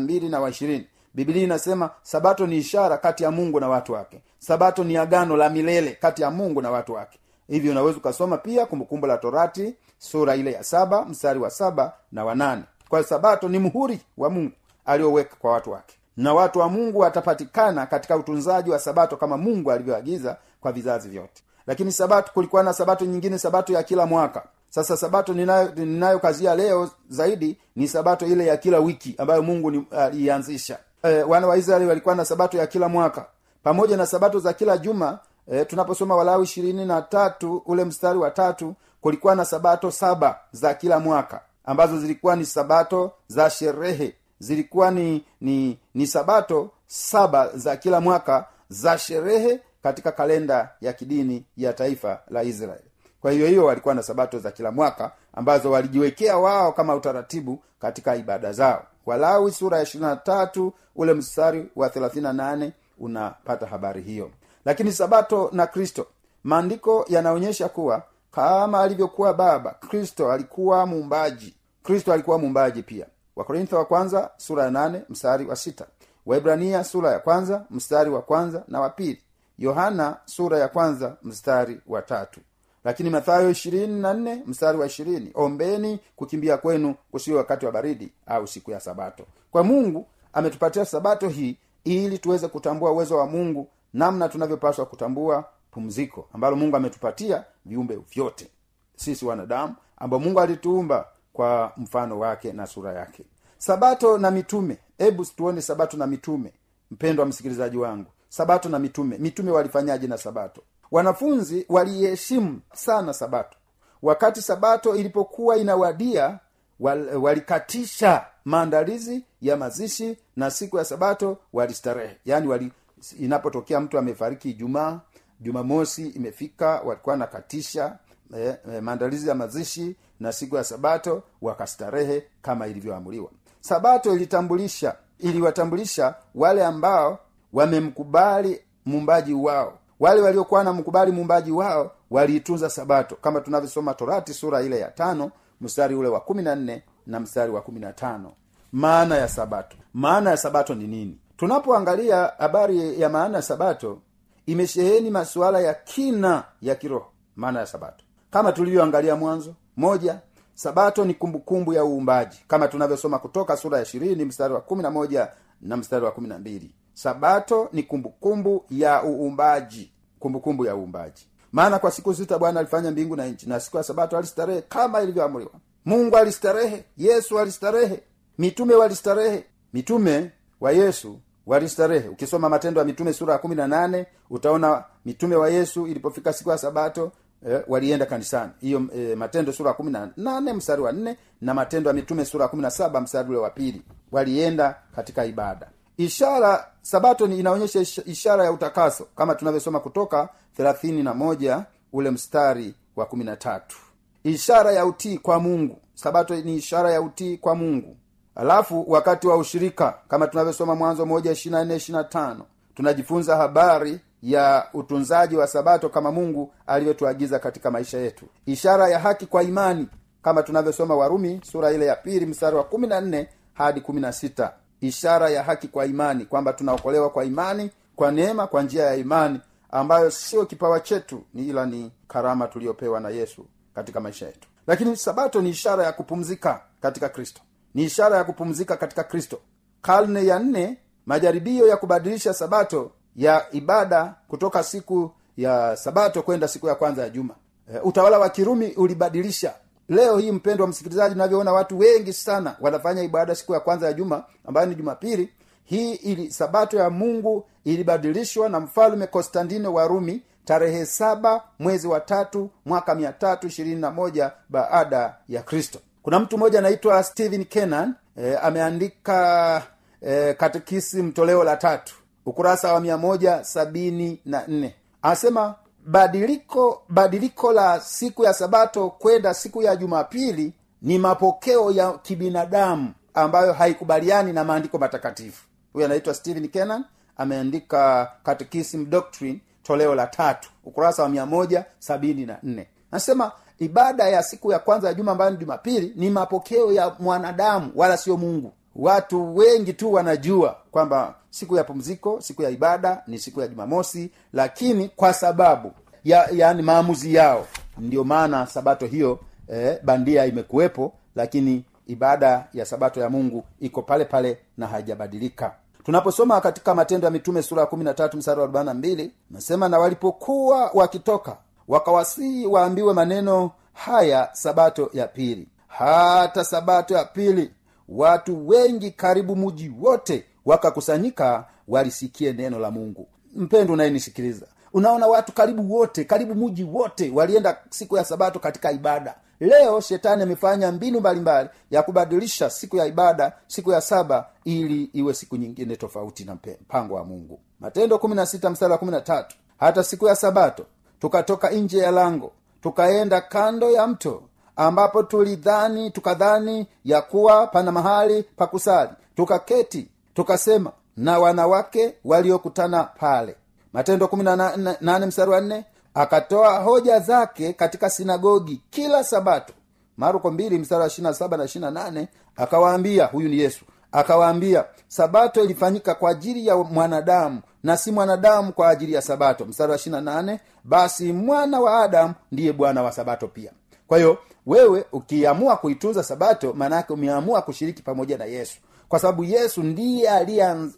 20 0.50 0.84
bibilia 1.14 1.42
inasema 1.42 1.90
sabato 2.02 2.46
ni 2.46 2.56
ishara 2.56 2.98
kati 2.98 3.22
ya 3.22 3.30
mungu 3.30 3.60
na 3.60 3.68
watu 3.68 3.92
wake. 3.92 4.22
Sabato 4.38 4.84
ni 4.84 4.96
agano 4.96 5.36
la 5.36 5.50
milele 5.50 5.92
kati 5.92 6.22
ya 6.22 6.30
mungu 6.30 6.62
na 6.62 6.70
watu 6.70 6.92
wake. 6.92 7.18
Hivyo 7.48 7.72
unaweza 7.72 7.98
ukasoma 7.98 8.38
pia 8.38 8.66
kumbukumbu 8.66 9.06
la 9.06 9.18
torati 9.18 9.74
sura 9.98 10.36
ile 10.36 10.52
ya 10.52 10.64
saba 10.64 11.04
mstari 11.04 11.38
wa 11.38 11.50
saba 11.50 11.92
na 12.12 12.24
wanane 12.24 12.62
kwa 12.88 13.02
sabato 13.04 13.48
ni 13.48 13.58
muhuri 13.58 14.00
wa 14.16 14.30
mungu 14.30 14.52
alioweka 14.84 15.36
kwa 15.36 15.52
watu 15.52 15.70
wake 15.70 15.99
na 16.16 16.34
watu 16.34 16.58
wa 16.58 16.68
mungu 16.68 16.98
watapatikana 16.98 17.86
katika 17.86 18.16
utunzaji 18.16 18.70
wa 18.70 18.78
sabato 18.78 19.16
kama 19.16 19.36
mungu 19.36 19.72
alivyoagiza 19.72 20.36
kwa 20.60 20.72
vizazi 20.72 21.08
vyote. 21.08 21.42
Lakini 21.66 21.92
sabato 21.92 22.30
kulikuwa 22.34 22.62
na 22.62 22.72
sabato 22.72 23.04
nyingine 23.04 23.38
sabato 23.38 23.72
ya 23.72 23.82
kila 23.82 24.06
mwaka. 24.06 24.42
Sasa 24.70 24.96
sabato 24.96 25.32
ninayokazia 25.34 26.54
ninayo 26.54 26.78
leo 26.80 26.90
zaidi 27.08 27.58
ni 27.76 27.88
sabato 27.88 28.26
ile 28.26 28.46
ya 28.46 28.56
kila 28.56 28.78
wiki 28.78 29.14
ambayo 29.18 29.42
mungu 29.42 29.84
aliianzisha 29.90 30.78
e, 31.02 31.22
wana 31.22 31.46
wa 31.46 31.56
walikuwa 31.88 32.14
na 32.14 32.24
sabato 32.24 32.58
ya 32.58 32.66
kila 32.66 32.88
mwaka. 32.88 33.26
Pamoja 33.62 33.96
na 33.96 34.06
sabato 34.06 34.38
za 34.38 34.52
kila 34.52 34.78
juma 34.78 35.18
e, 35.52 35.64
tunaposoma 35.64 36.16
walawi 36.16 36.44
ishirini 36.44 36.84
na 36.84 37.02
tatu 37.02 37.62
ule 37.66 37.84
mstari 37.84 38.18
wa 38.18 38.30
tatu 38.30 38.74
kulikuwa 39.00 39.34
na 39.34 39.44
sabato 39.44 39.90
saba 39.90 40.38
za 40.52 40.74
kila 40.74 40.98
mwaka 40.98 41.40
ambazo 41.64 41.98
zilikuwa 41.98 42.36
ni 42.36 42.46
sabato 42.46 43.12
za 43.28 43.50
sherehe 43.50 44.14
zilikuwa 44.40 44.90
ni 44.90 45.24
ni 45.40 45.78
ni 45.94 46.06
sabato 46.06 46.70
saba 46.86 47.48
za 47.56 47.76
kila 47.76 48.00
mwaka 48.00 48.46
za 48.68 48.98
sherehe 48.98 49.60
katika 49.82 50.12
kalenda 50.12 50.68
ya 50.80 50.92
kidini 50.92 51.44
ya 51.56 51.72
taifa 51.72 52.22
la 52.28 52.42
israeli 52.42 52.84
kwa 53.20 53.30
hiyo 53.32 53.46
hiyo 53.46 53.64
walikuwa 53.64 53.94
na 53.94 54.02
sabato 54.02 54.38
za 54.38 54.50
kila 54.50 54.70
mwaka 54.72 55.12
ambazo 55.32 55.70
walijiwekea 55.70 56.38
wao 56.38 56.72
kama 56.72 56.94
utaratibu 56.94 57.62
katika 57.80 58.16
ibada 58.16 58.52
zao. 58.52 58.86
Walawi 59.06 59.52
sura 59.52 59.76
ya 59.76 59.82
ishirina 59.82 60.16
tatu 60.16 60.72
ule 60.96 61.14
mstari 61.14 61.70
wa 61.76 61.90
thelathina 61.90 62.32
nane 62.32 62.72
unapata 62.98 63.66
habari 63.66 64.02
hiyo. 64.02 64.30
Lakini 64.64 64.92
sabato 64.92 65.50
na 65.52 65.66
kristo. 65.66 66.06
Maandiko 66.44 67.04
yanaonyesha 67.08 67.68
kuwa 67.68 68.02
kama 68.32 68.80
alivyokuwa 68.80 69.34
baba 69.34 69.70
kristo 69.70 70.32
alikuwa 70.32 70.86
muumbaji. 70.86 71.54
Kristo 71.82 72.12
alikuwa 72.12 72.38
muumbaji 72.38 72.82
pia 72.82 73.06
wakorintho 73.40 73.76
wa 73.76 73.84
kwanza 73.84 74.30
sura 74.36 74.64
ya 74.64 74.70
nane 74.70 75.02
mstari 75.08 75.46
wa 75.46 75.56
sita. 75.56 75.86
Waibrania 76.26 76.84
sura 76.84 77.10
ya 77.12 77.18
kwanza 77.18 77.64
mstari 77.70 78.10
wa 78.10 78.22
kwanza 78.22 78.64
na 78.68 78.80
wa 78.80 78.90
pili. 78.90 79.22
Yohana 79.58 80.16
sura 80.24 80.58
ya 80.58 80.68
kwanza 80.68 81.16
mstari 81.22 81.80
wa 81.86 82.02
tatu. 82.02 82.40
Lakini 82.84 83.10
mathayo 83.10 83.50
ishirini 83.50 84.00
na 84.00 84.14
nne 84.14 84.42
mstari 84.46 84.78
wa 84.78 84.86
ishirini. 84.86 85.30
Ombeni 85.34 86.00
kukimbia 86.16 86.56
kwenu 86.56 86.94
kusiwe 87.10 87.36
wakati 87.38 87.66
wa 87.66 87.72
baridi 87.72 88.12
au 88.26 88.46
siku 88.46 88.70
ya 88.70 88.80
sabato. 88.80 89.24
Kwa 89.50 89.62
mungu 89.64 90.06
ametupatia 90.32 90.84
sabato 90.84 91.28
hii 91.28 91.56
ili 91.84 92.18
tuweze 92.18 92.48
kutambua 92.48 92.92
uwezo 92.92 93.16
wa 93.16 93.26
mungu 93.26 93.68
namna 93.94 94.28
tunavyopaswa 94.28 94.86
kutambua 94.86 95.44
pumziko 95.70 96.28
ambalo 96.32 96.56
mungu 96.56 96.76
ametupatia 96.76 97.44
viumbe 97.66 97.96
vyote. 98.14 98.48
Sisi 98.96 99.24
wanadamu 99.24 99.74
ambao 99.96 100.20
mungu 100.20 100.40
alituumba 100.40 101.06
kwa 101.40 101.72
mfano 101.76 102.18
wake 102.18 102.52
na 102.52 102.66
sura 102.66 102.92
yake. 102.92 103.24
Sabato 103.58 104.18
na 104.18 104.30
mitume. 104.30 104.78
Hebu 104.98 105.24
tuone 105.24 105.62
sabato 105.62 105.96
na 105.96 106.06
mitume 106.06 106.52
mpendwa 106.90 107.26
msikilizaji 107.26 107.76
wangu. 107.76 108.10
Sabato 108.28 108.68
na 108.68 108.78
mitume. 108.78 109.18
Mitume 109.18 109.50
walifanyaje 109.50 110.06
na 110.06 110.18
sabato? 110.18 110.62
Wanafunzi 110.90 111.66
waliheshimu 111.68 112.60
sana 112.74 113.12
sabato. 113.12 113.56
Wakati 114.02 114.42
sabato 114.42 114.96
ilipokuwa 114.96 115.56
inawadia 115.56 116.38
wal, 116.80 117.16
walikatisha 117.16 118.26
maandalizi 118.44 119.24
ya 119.40 119.56
mazishi 119.56 120.16
na 120.36 120.50
siku 120.50 120.78
ya 120.78 120.84
sabato 120.84 121.38
walistarehe. 121.52 122.16
Yaani 122.24 122.48
wali 122.48 122.72
inapotokea 123.18 123.80
mtu 123.80 123.98
amefariki 123.98 124.50
ijumaa 124.50 125.00
jumamosi 125.40 126.08
imefika 126.08 126.80
walikuwa 126.84 127.16
nakatisha 127.16 127.98
eh, 128.36 128.56
eh, 128.72 128.82
maandalizi 128.82 129.28
ya 129.28 129.34
mazishi 129.34 129.96
na 130.20 130.32
siku 130.32 130.56
ya 130.56 130.64
sabato 130.64 131.22
wakastarehe 131.42 132.22
kama 132.42 132.66
ilivyoamuliwa. 132.66 133.30
Sabato 133.60 134.14
ilitambulisha 134.14 134.94
iliwatambulisha 135.18 136.14
wale 136.34 136.64
ambao 136.64 137.18
wamemkubali 137.52 138.60
mumbaji 138.86 139.34
wao. 139.34 139.78
Wale 140.00 140.20
waliokuwa 140.20 140.64
na 140.64 140.72
mkubali 140.72 141.12
muumbaji 141.12 141.50
wao 141.50 141.92
waliitunza 142.10 142.70
sabato 142.70 143.16
kama 143.16 143.40
tunavyosoma 143.40 143.94
torati 143.94 144.34
sura 144.34 144.62
ile 144.62 144.78
ya 144.78 144.88
tano 144.90 145.30
mstari 145.60 145.94
ule 145.94 146.08
wa 146.08 146.20
kumi 146.20 146.42
na 146.42 146.54
nne 146.56 146.82
na 147.06 147.20
mstari 147.20 147.52
wa 147.52 147.60
kumi 147.60 147.80
na 147.80 147.92
tano. 147.92 148.32
Maana 148.72 149.16
ya 149.16 149.28
sabato. 149.28 149.76
Maana 149.94 150.30
ya 150.30 150.36
sabato 150.36 150.74
ni 150.74 150.86
nini? 150.86 151.18
Tunapoangalia 151.36 152.32
habari 152.38 153.00
ya 153.00 153.08
maana 153.08 153.36
ya 153.36 153.42
sabato 153.42 153.98
imesheheni 154.46 155.10
masuala 155.10 155.60
ya 155.60 155.74
kina 155.74 156.44
ya 156.62 156.74
kiroho 156.74 157.06
maana 157.36 157.60
ya 157.60 157.66
sabato. 157.66 158.04
Kama 158.30 158.52
tulivyoangalia 158.52 159.16
mwanzo 159.16 159.54
moja 159.80 160.20
sabato 160.54 161.04
ni 161.04 161.14
kumbukumbu 161.14 161.72
ya 161.72 161.84
uumbaji 161.84 162.38
kama 162.48 162.68
tunavyosoma 162.68 163.18
kutoka 163.18 163.56
sura 163.56 163.76
ya 163.78 163.82
ishirini 163.84 164.24
mstari 164.24 164.54
wa 164.54 164.60
kumi 164.60 164.82
na 164.82 164.90
moja 164.90 165.28
na 165.60 165.76
mstari 165.76 166.04
wa 166.04 166.10
kumi 166.12 166.28
na 166.28 166.38
mbili 166.38 166.74
sabato 166.94 167.68
ni 167.72 167.82
kumbukumbu 167.82 168.64
ya 168.70 169.02
uumbaji 169.04 169.92
kumbukumbu 170.18 170.66
ya 170.66 170.76
uumbaji. 170.76 171.26
Maana 171.52 171.78
kwa 171.78 171.90
siku 171.90 172.14
sita 172.14 172.38
bwana 172.38 172.60
alifanya 172.60 172.90
mbingu 172.90 173.16
na 173.16 173.26
nchi 173.26 173.48
na 173.48 173.60
siku 173.60 173.76
ya 173.76 173.82
sabato 173.82 174.18
alistarehe 174.18 174.62
kama 174.62 175.02
ilivyoamriwa. 175.02 175.50
Mungu 175.84 176.16
alistarehe 176.16 176.84
yesu 176.96 177.38
alistarehe 177.38 178.02
mitume 178.38 178.74
walistarehe 178.74 179.44
mitume 179.72 180.30
wa 180.60 180.72
yesu 180.72 181.18
walistarehe. 181.46 182.08
Ukisoma 182.08 182.48
matendo 182.48 182.80
ya 182.80 182.86
mitume 182.86 183.12
sura 183.12 183.32
ya 183.32 183.38
kumi 183.38 183.54
na 183.54 183.66
nane 183.68 184.06
utaona 184.30 184.84
mitume 185.04 185.36
wa 185.36 185.50
yesu 185.50 185.86
ilipofika 185.86 186.32
siku 186.32 186.50
ya 186.50 186.58
sabato 186.58 187.12
eh, 187.48 187.62
walienda 187.68 188.06
kanisani. 188.06 188.50
Hiyo 188.60 188.82
eh, 188.96 189.16
matendo 189.16 189.52
sura 189.52 189.72
kumi 189.72 189.90
na 189.90 190.10
nane 190.16 190.52
mstari 190.52 190.82
wa 190.82 190.92
nne 190.92 191.16
na 191.40 191.54
matendo 191.54 191.90
ya 191.90 191.94
mitume 191.94 192.24
sura 192.24 192.48
kumi 192.48 192.62
na 192.62 192.70
saba 192.70 193.00
mstari 193.00 193.28
ule 193.28 193.38
wa 193.38 193.50
pili. 193.50 193.82
Walienda 194.12 194.76
katika 194.96 195.24
ibada. 195.24 195.68
Ishara 195.96 196.66
sabato 196.82 197.26
inaonyesha 197.26 197.80
ishara 198.06 198.44
ya 198.44 198.52
utakaso 198.52 199.06
kama 199.16 199.34
tunavyosoma 199.34 199.80
kutoka 199.80 200.28
thelathini 200.56 201.02
na 201.02 201.14
moja 201.14 201.64
ule 201.92 202.10
mstari 202.10 202.74
wa 202.96 203.06
kumi 203.06 203.24
na 203.24 203.36
tatu. 203.36 203.76
Ishara 204.24 204.72
ya 204.72 204.86
utii 204.86 205.18
kwa 205.18 205.40
mungu. 205.40 205.78
Sabato 205.94 206.36
ni 206.36 206.56
ishara 206.56 206.90
ya 206.92 207.00
utii 207.02 207.36
kwa 207.36 207.54
mungu. 207.54 207.96
Alafu 208.34 208.84
wakati 208.88 209.26
wa 209.26 209.36
ushirika 209.36 209.98
kama 210.08 210.26
tunavyosoma 210.26 210.74
mwanzo 210.74 211.06
moja 211.06 211.32
ishirina 211.32 211.64
nne 211.64 211.76
ishirina 211.76 212.04
tano 212.04 212.44
tunajifunza 212.74 213.36
habari 213.36 214.00
ya 214.22 214.66
utunzaji 214.74 215.36
wa 215.36 215.46
sabato 215.46 215.88
kama 215.88 216.12
mungu 216.12 216.52
alivyotuagiza 216.66 217.38
katika 217.38 217.70
maisha 217.70 217.98
yetu. 217.98 218.26
Ishara 218.46 218.88
ya 218.88 218.98
haki 218.98 219.26
kwa 219.26 219.42
imani 219.42 219.88
kama 220.22 220.42
tunavyosoma 220.42 220.96
warumi 220.96 221.40
sura 221.50 221.72
ile 221.72 221.86
ya 221.86 221.96
pili 221.96 222.26
mstari 222.26 222.56
wa 222.56 222.64
kumi 222.64 222.86
na 222.86 223.00
nne 223.00 223.28
hadi 223.54 223.80
kumi 223.80 224.00
na 224.00 224.12
sita. 224.12 224.52
Ishara 224.80 225.30
ya 225.30 225.42
haki 225.42 225.68
kwa 225.68 225.86
imani 225.86 226.24
kwamba 226.24 226.52
tunaokolewa 226.52 227.10
kwa 227.10 227.24
imani 227.24 227.70
kwa 227.96 228.10
neema 228.12 228.46
kwa 228.46 228.62
njia 228.62 228.84
ya 228.84 228.94
imani 228.94 229.40
ambayo 229.70 230.10
sio 230.10 230.46
kipawa 230.46 230.80
chetu 230.80 231.22
ni 231.34 231.48
ila 231.48 231.66
ni 231.66 231.92
karama 232.08 232.46
tuliyopewa 232.48 233.00
na 233.00 233.08
yesu 233.08 233.46
katika 233.74 234.00
maisha 234.00 234.26
yetu. 234.26 234.48
Lakini 234.66 234.96
sabato 234.96 235.40
ni 235.40 235.50
ishara 235.50 235.84
ya 235.84 235.92
kupumzika 235.92 236.60
katika 236.80 237.08
kristo. 237.08 237.40
Ni 237.74 237.82
ishara 237.84 238.16
ya 238.16 238.24
kupumzika 238.24 238.76
katika 238.76 239.04
kristo. 239.04 239.38
Karne 239.82 240.26
ya 240.26 240.38
nne 240.38 240.78
majaribio 241.06 241.68
ya 241.68 241.76
kubadilisha 241.76 242.34
sabato 242.34 242.90
ya 243.20 243.46
ibada 243.52 244.14
kutoka 244.28 244.62
siku 244.62 245.10
ya 245.36 245.76
sabato 245.76 246.22
kwenda 246.22 246.48
siku 246.48 246.66
ya 246.68 246.74
kwanza 246.74 247.02
ya 247.02 247.08
juma. 247.10 247.34
E, 247.74 247.78
utawala 247.78 248.18
wa 248.18 248.28
kirumi 248.30 248.66
ulibadilisha. 248.72 249.54
Leo 249.88 250.18
hii 250.18 250.32
mpendo 250.32 250.64
wa 250.64 250.70
msikilizaji 250.70 251.14
unavyoona 251.14 251.52
watu 251.52 251.78
wengi 251.78 252.12
sana 252.12 252.56
wanafanya 252.60 253.02
ibada 253.02 253.34
siku 253.34 253.52
ya 253.54 253.60
kwanza 253.60 253.86
ya 253.86 253.92
juma 253.92 254.24
ambayo 254.46 254.66
ni 254.66 254.74
jumapili. 254.74 255.28
Hii 255.64 255.92
ili 255.94 256.30
sabato 256.30 256.76
ya 256.78 256.90
mungu 256.90 257.44
ilibadilishwa 257.64 258.48
na 258.48 258.60
mfalme 258.60 259.06
konstantino 259.06 259.74
wa 259.74 259.86
rumi 259.88 260.22
tarehe 260.44 260.86
saba 260.86 261.42
mwezi 261.58 261.86
wa 261.86 262.00
tatu 262.00 262.50
mwaka 262.66 262.94
mia 262.94 263.12
tatu 263.12 263.46
ishirini 263.46 263.80
na 263.80 263.90
moja 263.90 264.32
baada 264.48 265.14
ya 265.28 265.42
kristo. 265.42 265.78
Kuna 266.02 266.20
mtu 266.20 266.36
mmoja 266.38 266.58
anaitwa 266.58 267.02
stephen 267.02 267.44
kenan 267.44 267.94
e, 268.16 268.34
ameandika 268.36 269.62
e, 270.02 270.34
katekisimu 270.34 271.12
toleo 271.12 271.44
la 271.44 271.56
tatu 271.56 271.94
ukurasa 272.26 272.72
wa 272.72 272.80
mia 272.80 272.96
moja 272.98 273.44
sabini 273.44 274.20
na 274.24 274.42
nne. 274.48 274.74
Anasema 275.02 275.54
badiliko 275.86 276.82
badiliko 276.88 277.52
la 277.52 277.80
siku 277.80 278.24
ya 278.24 278.34
sabato 278.34 278.90
kwenda 278.90 279.34
siku 279.34 279.62
ya 279.62 279.76
jumapili 279.76 280.52
ni 280.82 280.98
mapokeo 280.98 281.70
ya 281.70 281.92
kibinadamu 281.92 282.92
ambayo 283.14 283.52
haikubaliani 283.52 284.32
na 284.32 284.44
maandiko 284.44 284.78
matakatifu. 284.78 285.44
Huyu 285.72 285.84
anaitwa 285.84 286.14
stephen 286.14 286.48
kenan 286.48 286.84
ameandika 287.16 288.10
catechism 288.22 288.90
doctrine 288.90 289.40
toleo 289.62 289.94
la 289.94 290.06
tatu 290.06 290.50
ukurasa 290.64 291.02
wa 291.02 291.08
mia 291.08 291.26
moja 291.26 291.64
sabini 291.78 292.26
na 292.26 292.38
nne. 292.42 292.66
Anasema 292.90 293.32
ibada 293.58 294.08
ya 294.08 294.22
siku 294.22 294.52
ya 294.52 294.58
kwanza 294.58 294.88
ya 294.88 294.94
juma 294.94 295.12
ambayo 295.12 295.30
ni 295.30 295.36
jumapili 295.36 295.92
ni 295.96 296.10
mapokeo 296.10 296.72
ya 296.72 296.94
mwanadamu 296.98 297.72
wala 297.74 297.96
sio 297.96 298.16
mungu. 298.16 298.52
Watu 298.76 299.36
wengi 299.36 299.72
tu 299.72 299.92
wanajua 299.92 300.56
kwamba 300.70 301.14
siku 301.30 301.56
ya 301.56 301.64
pumziko 301.64 302.20
siku 302.20 302.42
ya 302.42 302.50
ibada 302.50 303.02
ni 303.06 303.18
siku 303.18 303.40
ya 303.40 303.48
jumamosi 303.48 304.10
lakini 304.32 304.88
kwa 304.88 305.12
sababu 305.12 305.72
ya 306.04 306.28
yaani 306.32 306.62
maamuzi 306.62 307.14
yao 307.14 307.46
ndio 307.78 308.04
maana 308.04 308.46
sabato 308.46 308.86
hiyo 308.86 309.18
eh, 309.48 309.78
bandia 309.82 310.26
imekuwepo 310.26 310.92
lakini 311.14 311.64
ibada 311.86 312.48
ya 312.52 312.64
sabato 312.66 313.00
ya 313.00 313.10
mungu 313.10 313.44
iko 313.60 313.82
pale 313.82 314.04
pale 314.04 314.38
na 314.56 314.66
haijabadilika. 314.66 315.54
Tunaposoma 315.84 316.40
katika 316.40 316.74
matendo 316.74 317.04
ya 317.06 317.10
mitume 317.10 317.42
sura 317.42 317.60
ya 317.60 317.66
kumi 317.66 317.84
na 317.84 317.94
tatu 317.94 318.16
mstari 318.16 318.40
wa 318.40 318.74
mbili 318.74 319.12
nasema 319.30 319.68
na 319.68 319.78
walipokuwa 319.78 320.70
wakitoka 320.74 321.36
wakawasihi 321.68 322.46
waambiwe 322.46 322.92
maneno 322.94 323.50
haya 323.72 324.28
sabato 324.32 324.90
ya 324.92 325.06
pili. 325.08 325.48
Hata 325.68 326.44
sabato 326.44 326.94
ya 326.94 327.04
pili 327.04 327.50
watu 327.88 328.48
wengi 328.48 328.90
karibu 328.90 329.36
muji 329.36 329.72
wote 329.80 330.24
wakakusanyika 330.46 331.44
walisikie 331.68 332.32
neno 332.32 332.58
la 332.58 332.70
mungu. 332.70 333.08
Mpendo 333.36 333.72
unayenisikiliza 333.72 334.46
unaona 334.72 335.06
watu 335.06 335.32
karibu 335.32 335.74
wote 335.74 336.04
karibu 336.04 336.34
muji 336.34 336.64
wote 336.64 337.10
walienda 337.14 337.58
siku 337.70 337.96
ya 337.96 338.04
sabato 338.04 338.38
katika 338.38 338.72
ibada. 338.72 339.14
Leo 339.40 339.80
shetani 339.80 340.22
amefanya 340.22 340.72
mbinu 340.72 341.00
mbalimbali 341.00 341.48
ya 341.70 341.82
kubadilisha 341.82 342.50
siku 342.50 342.76
ya 342.76 342.86
ibada 342.86 343.32
siku 343.46 343.72
ya 343.72 343.80
saba 343.80 344.26
ili 344.44 344.84
iwe 344.84 345.14
siku 345.14 345.36
nyingine 345.36 345.76
tofauti 345.76 346.24
na 346.24 346.34
mpango 346.34 346.94
wa 346.94 347.04
mungu. 347.04 347.40
Matendo 347.60 347.96
16 347.96 348.50
mstari 348.50 348.72
wa 348.72 348.78
13 348.78 349.24
hata 349.58 349.82
siku 349.84 350.06
ya 350.06 350.16
sabato 350.16 350.66
tukatoka 350.98 351.50
nje 351.50 351.78
ya 351.78 351.90
lango 351.90 352.32
tukaenda 352.62 353.20
kando 353.20 353.70
ya 353.70 353.86
mto 353.86 354.22
ambapo 354.56 355.02
tulidhani 355.02 355.90
tukadhani 355.90 356.66
ya 356.84 357.02
kuwa 357.02 357.46
pana 357.46 357.72
mahali 357.72 358.22
pa 358.22 358.46
kusali. 358.46 358.90
Tukaketi 359.16 359.88
tukasema 360.14 360.72
na 360.96 361.18
wanawake 361.18 361.94
waliokutana 362.04 362.84
pale. 362.84 363.36
Matendo 363.72 364.06
18 364.06 365.06
mstari 365.06 365.30
wa 365.30 365.40
4 365.40 365.62
akatoa 365.94 366.58
hoja 366.58 366.98
zake 367.00 367.52
katika 367.52 367.90
sinagogi 367.90 368.62
kila 368.70 369.04
sabato. 369.04 369.52
Marko 369.96 370.30
2 370.30 370.58
mstari 370.58 370.82
wa 370.82 370.88
27 370.88 371.36
na 371.36 371.70
28 371.70 372.06
akawaambia 372.36 373.06
huyu 373.06 373.28
ni 373.28 373.38
yesu 373.38 373.64
akawaambia 373.92 374.64
sabato 374.88 375.44
ilifanyika 375.44 375.94
kwa 375.94 376.10
ajili 376.10 376.46
ya 376.46 376.56
mwanadamu 376.56 377.40
na 377.62 377.76
si 377.76 377.92
mwanadamu 377.92 378.52
kwa 378.52 378.68
ajili 378.68 378.92
ya 378.92 379.02
sabato. 379.02 379.44
Mstari 379.44 379.72
wa 379.72 379.78
28 379.78 380.38
basi 380.64 381.12
mwana 381.12 381.60
wa 381.60 381.82
adamu 381.82 382.14
ndiye 382.32 382.52
bwana 382.52 382.82
wa 382.82 382.92
sabato 382.92 383.28
pia. 383.28 383.52
Kwa 383.88 383.98
hiyo 383.98 384.18
wewe 384.46 384.84
ukiamua 384.92 385.56
kuitunza 385.56 386.02
sabato 386.02 386.52
maanayake 386.52 386.92
umeamua 386.92 387.42
kushiriki 387.42 387.82
pamoja 387.82 388.18
na 388.18 388.24
yesu 388.24 388.58
kwa 388.90 388.98
sababu 388.98 389.24
yesu 389.24 389.62
ndiye 389.62 390.10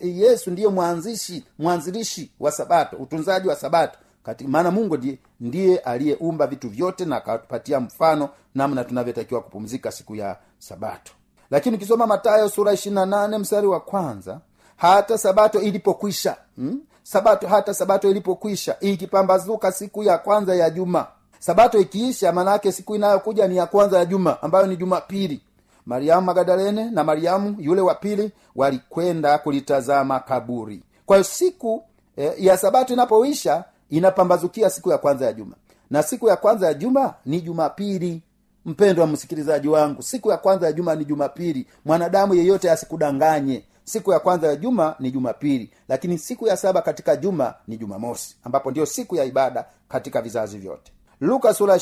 yesu 0.01 0.51
ndiye 0.51 0.69
mwanzishi 0.69 1.45
mwanzilishi 1.59 2.31
wa 2.41 2.53
sabato 2.53 2.97
utunzaji 2.97 3.49
wa 3.49 3.57
sabato. 3.57 3.99
Maana 4.47 4.71
mungu 4.71 4.97
ndiye, 4.97 5.19
ndiye 5.41 5.79
aliyeumba 5.79 6.47
vitu 6.47 6.69
vyote 6.69 7.05
na 7.05 7.17
akatupatia 7.17 7.81
mfano 7.81 8.29
namna 8.55 8.85
tunavyotakiwa 8.85 9.41
kupumzika 9.41 9.93
siku 9.93 10.15
ya 10.17 10.37
sabato. 10.59 11.13
Lakini 11.51 11.77
ukisoma 11.77 12.07
matayo 12.07 12.49
sura 12.49 12.73
28 12.73 13.39
mstari 13.39 13.67
wa 13.67 13.81
kwanza 13.81 14.41
hata 14.77 15.19
sabato 15.19 15.61
ilipokwisha 15.61 16.37
hmm? 16.57 16.81
sabato 17.03 17.47
hata 17.49 17.75
sabato 17.75 18.11
ilipokwisha 18.11 18.77
ikipambazuka 18.81 19.73
siku 19.73 20.03
ya 20.03 20.19
kwanza 20.19 20.55
ya 20.55 20.71
juma. 20.71 21.07
Sabato 21.39 21.79
ikiisha 21.81 22.33
maanaake 22.33 22.73
siku 22.73 22.95
inayokuja 22.95 23.49
ni 23.49 23.57
ya 23.57 23.67
kwanza 23.67 23.99
ya 23.99 24.05
juma 24.05 24.43
ambayo 24.43 24.67
ni 24.67 24.77
jumapili 24.77 25.41
mariamu 25.87 26.27
magadalene 26.27 26.91
na 26.91 27.05
mariamu 27.05 27.57
yule 27.59 27.81
wa 27.81 27.95
pili 27.95 28.31
walikwenda 28.57 29.39
kulitazama 29.39 30.21
kaburi. 30.21 30.83
Kwa 31.07 31.17
hiyo 31.17 31.25
siku 31.25 31.85
eh, 32.17 32.33
ya 32.39 32.57
sabato 32.57 32.93
inapoisha 32.93 33.65
inapambazukia 33.91 34.71
siku 34.71 34.91
ya 34.91 34.99
kwanza 34.99 35.27
ya 35.27 35.33
juma. 35.33 35.55
Na 35.91 36.03
siku 36.03 36.29
ya 36.29 36.37
kwanza 36.37 36.67
ya 36.67 36.75
juma 36.75 37.15
ni 37.27 37.41
jumapili. 37.41 38.23
Mpendwa 38.65 39.07
msikilizaji 39.07 39.69
wangu 39.69 40.03
siku 40.03 40.31
ya 40.31 40.37
kwanza 40.37 40.67
ya 40.67 40.73
juma 40.73 40.95
ni 40.95 41.05
jumapili. 41.05 41.67
Mwanadamu 41.85 42.35
yeyote 42.35 42.71
asikudanganye. 42.71 43.65
Siku 43.85 44.13
ya 44.13 44.19
kwanza 44.21 44.47
ya 44.47 44.57
juma 44.57 44.95
ni 45.01 45.11
jumapili. 45.11 45.71
Lakini 45.89 46.19
siku 46.19 46.47
ya 46.47 46.57
saba 46.57 46.83
katika 46.83 47.17
juma 47.17 47.55
ni 47.69 47.77
jumamosi 47.77 48.37
ambapo 48.45 48.71
ndiyo 48.71 48.87
siku 48.87 49.17
ya 49.17 49.25
ibada 49.25 49.65
katika 49.89 50.23
vizazi 50.23 50.59
vyote 50.59 50.93
luka 51.23 51.55
sura 51.55 51.79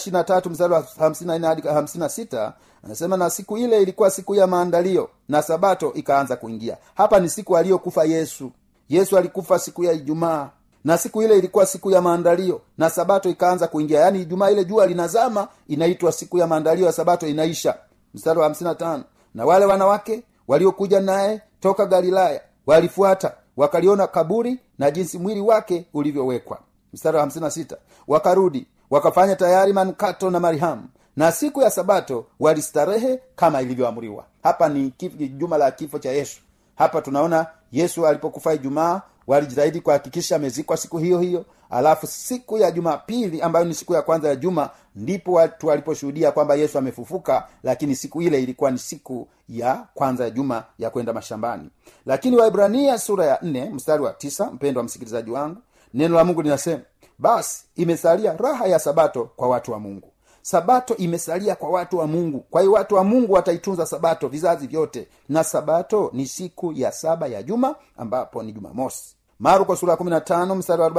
mstari 0.51 0.73
wa 0.75 0.85
hadi 1.49 1.63
anasema 2.85 3.17
na 3.17 3.31
siku 3.31 3.59
ile 3.59 3.83
ilikuwa 3.83 4.11
siku 4.11 4.35
ya 4.35 4.47
maandalio 4.47 5.09
na 5.29 5.43
sabato 5.43 5.93
ikaanza 5.95 6.37
kuingia. 6.37 6.77
Hapa 6.95 7.21
ni 7.21 7.29
siku 7.29 7.57
aliyokufa 7.57 8.05
yesu. 8.05 8.51
Yesu 8.89 9.19
alikufa 9.19 9.59
siku 9.59 9.85
ya 9.85 9.93
ijumaa. 9.93 10.51
Na 10.85 10.99
siku 10.99 11.23
ile 11.23 11.39
ilikuwa 11.39 11.67
siku 11.67 11.91
ya 11.91 12.03
maandalio 12.03 12.61
na 12.79 12.91
sabato 12.91 13.29
ikaanza 13.31 13.69
kuingia. 13.69 14.01
Yaani 14.01 14.23
ijumaa 14.23 14.51
ile 14.51 14.65
jua 14.65 14.87
linazama 14.87 15.49
inaitwa 15.69 16.13
siku 16.13 16.39
ya 16.39 16.47
maandalio 16.47 16.87
ya 16.87 16.93
sabato 16.93 17.27
inaisha. 17.27 17.75
Mstari 18.15 18.39
wa 18.39 18.45
hamsini 18.45 18.75
na 19.35 19.45
wale 19.45 19.65
wanawake 19.65 20.23
waliokuja 20.49 21.01
naye 21.01 21.41
toka 21.61 21.87
galilaya 21.87 22.41
walifuata 22.67 23.33
wakaliona 23.57 24.07
kaburi 24.07 24.59
na 24.79 24.91
jinsi 24.91 25.19
mwili 25.19 25.41
wake 25.41 25.87
ulivyowekwa. 25.95 26.59
Mstari 26.93 27.17
wa 27.17 27.21
hamsini 27.21 27.45
na 27.45 27.51
sita. 27.51 27.77
Wakarudi 28.09 28.67
wakafanya 28.91 29.37
tayari 29.37 29.73
manukato 29.73 30.31
na 30.31 30.41
marihamu 30.41 30.83
na 31.17 31.33
siku 31.33 31.61
ya 31.63 31.71
sabato 31.71 32.27
walistarehe 32.41 33.21
kama 33.37 33.63
ilivyoamriwa. 33.63 34.25
Hapa 34.43 34.69
ni 34.69 34.93
juma 35.37 35.59
la 35.59 35.71
kifo 35.71 35.99
cha 35.99 36.11
yesu. 36.13 36.41
Hapa 36.77 37.03
tunaona 37.03 37.47
yesu 37.73 38.07
alipokufa 38.07 38.55
ijumaa 38.55 39.03
walijitahidi 39.27 39.81
kuhakikisha 39.81 40.37
amezikwa 40.37 40.77
siku 40.77 40.99
hiyo 40.99 41.19
hiyo. 41.21 41.45
Alafu 41.71 42.07
siku 42.07 42.59
ya 42.59 42.71
jumapili 42.71 43.43
ambayo 43.43 43.65
ni 43.65 43.75
siku 43.75 43.95
ya 43.95 44.03
kwanza 44.03 44.29
ya 44.29 44.37
juma 44.37 44.71
ndipo 44.97 45.33
watu 45.33 45.67
waliposhuhudia 45.67 46.33
kwamba 46.33 46.55
yesu 46.55 46.79
amefufuka 46.79 47.49
lakini 47.63 47.97
siku 47.97 48.23
ile 48.23 48.43
ilikuwa 48.43 48.71
ni 48.71 48.79
siku 48.79 49.29
ya 49.49 49.87
kwanza 49.95 50.25
ya 50.25 50.31
juma 50.31 50.65
ya 50.79 50.91
kwenda 50.91 51.13
mashambani. 51.13 51.71
Lakini 52.07 52.37
waibrania 52.37 52.99
sura 52.99 53.25
ya 53.27 53.39
nne 53.43 53.71
mstari 53.71 54.03
wa 54.03 54.13
tisa 54.13 54.51
mpendo 54.51 54.79
wa 54.81 54.85
msikilizaji 54.85 55.31
wangu 55.31 55.57
neno 55.95 56.17
la 56.17 56.25
mungu 56.25 56.43
linasema 56.43 56.83
basi 57.21 57.65
imesalia 57.77 58.33
raha 58.37 58.67
ya 58.67 58.79
sabato 58.79 59.25
kwa 59.37 59.49
watu 59.49 59.73
wa 59.73 59.81
mungu. 59.81 60.13
Sabato 60.43 60.97
imesalia 60.97 61.55
kwa 61.55 61.71
watu 61.71 61.99
wa 61.99 62.07
mungu. 62.07 62.45
Kwa 62.51 62.61
hiyo 62.61 62.73
watu 62.73 62.95
wa 62.95 63.05
mungu 63.05 63.33
wataitunza 63.33 63.87
sabato 63.87 64.29
vizazi 64.29 64.67
vyote. 64.67 65.09
Na 65.29 65.45
sabato 65.45 66.11
ni 66.13 66.27
siku 66.27 66.73
ya 66.73 66.93
saba 66.93 67.27
ya 67.27 67.43
juma 67.43 67.75
ambapo 67.97 68.43
ni 68.43 68.53
jumamosi. 68.53 69.17
Marko 69.39 69.77
sura 69.77 69.97
mstari 70.55 70.83
wa 70.83 70.91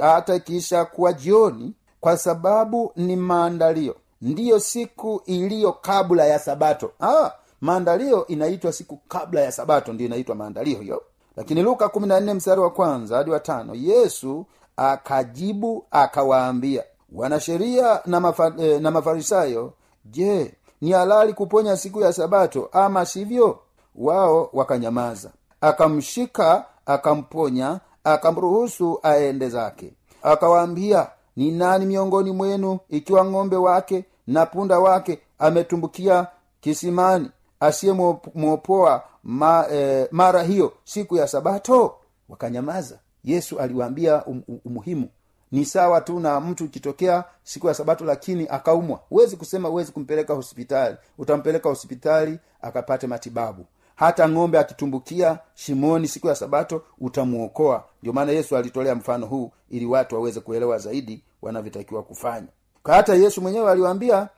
hata 0.00 0.34
ikiisha 0.34 0.84
kuwa 0.84 1.12
jioni 1.12 1.74
kwa 2.00 2.16
sababu 2.16 2.92
ni 2.96 3.16
maandalio. 3.16 3.96
Ndiyo 4.22 4.60
siku 4.60 5.22
iliyo 5.26 5.72
kabla 5.72 6.26
ya 6.26 6.38
sabato. 6.38 6.92
Ah, 7.00 7.30
maandalio 7.60 8.26
inaitwa 8.26 8.72
siku 8.72 8.96
kabla 9.08 9.40
ya 9.40 9.52
sabato 9.52 9.92
ndiyo 9.92 10.06
inaitwa 10.08 10.34
maandalio 10.34 10.80
hiyo. 10.80 11.02
Lakini 11.36 11.62
luka 11.62 11.88
mstari 12.34 12.60
wa 12.60 12.70
kwanza 12.70 13.16
hadi 13.16 13.30
wa 13.30 13.40
tano. 13.40 13.74
Yesu 13.74 14.46
akajibu 14.80 15.84
akawaambia 15.90 16.84
wanasheria 17.12 18.00
na, 18.06 18.20
mafa, 18.20 18.52
eh, 18.58 18.80
na 18.80 18.90
mafarisayo 18.90 19.72
je 20.04 20.54
ni 20.80 20.92
halali 20.92 21.32
kuponya 21.32 21.76
siku 21.76 22.00
ya 22.00 22.12
sabato 22.12 22.68
ama 22.72 23.06
sivyo? 23.06 23.58
Wao 23.94 24.50
wakanyamaza. 24.52 25.30
Akamshika 25.60 26.64
akamponya 26.86 27.80
akamruhusu 28.04 28.98
aende 29.02 29.48
zake. 29.48 29.92
Akawaambia 30.22 31.06
ni 31.36 31.50
nani 31.50 31.86
miongoni 31.86 32.32
mwenu 32.32 32.78
ikiwa 32.88 33.24
ng'ombe 33.24 33.56
wake 33.56 34.04
na 34.26 34.46
punda 34.46 34.78
wake 34.78 35.18
ametumbukia 35.38 36.26
kisimani 36.60 37.30
asiyemwopoa 37.60 39.02
ma, 39.24 39.66
eh, 39.72 40.08
mara 40.10 40.42
hiyo 40.42 40.72
siku 40.84 41.16
ya 41.16 41.28
sabato? 41.28 41.94
Wakanyamaza 42.28 42.98
yesu 43.24 43.58
aliwaambia 43.60 44.24
um, 44.24 44.42
um, 44.48 44.58
umuhimu. 44.64 45.08
Ni 45.52 45.64
sawa 45.64 46.00
tu 46.00 46.20
na 46.20 46.40
mtu 46.40 46.64
ukitokea 46.64 47.24
siku 47.42 47.66
ya 47.68 47.74
sabato 47.74 48.04
lakini 48.04 48.46
akaumwa. 48.48 49.00
Huwezi 49.08 49.36
kusema 49.36 49.68
huwezi 49.68 49.92
kumpeleka 49.92 50.34
hospitali. 50.34 50.96
Utampeleka 51.18 51.68
hospitali 51.68 52.38
akapate 52.62 53.06
matibabu. 53.06 53.64
Hata 53.94 54.28
ng'ombe 54.28 54.58
akitumbukia 54.58 55.38
shimoni 55.54 56.08
siku 56.08 56.26
ya 56.28 56.34
sabato 56.34 56.82
utamuokoa 57.00 57.84
ndio 58.02 58.12
maana 58.12 58.32
yesu 58.32 58.56
alitolea 58.56 58.94
mfano 58.94 59.26
huu 59.26 59.50
ili 59.70 59.86
watu 59.86 60.14
waweze 60.14 60.40
kuelewa 60.40 60.78
zaidi 60.78 61.24
wanavyotakiwa 61.42 62.02
kufanya. 62.02 62.46
Hata 62.84 63.14
yesu 63.14 63.40
mwenyewe 63.42 63.70
aliwaambia 63.70 64.28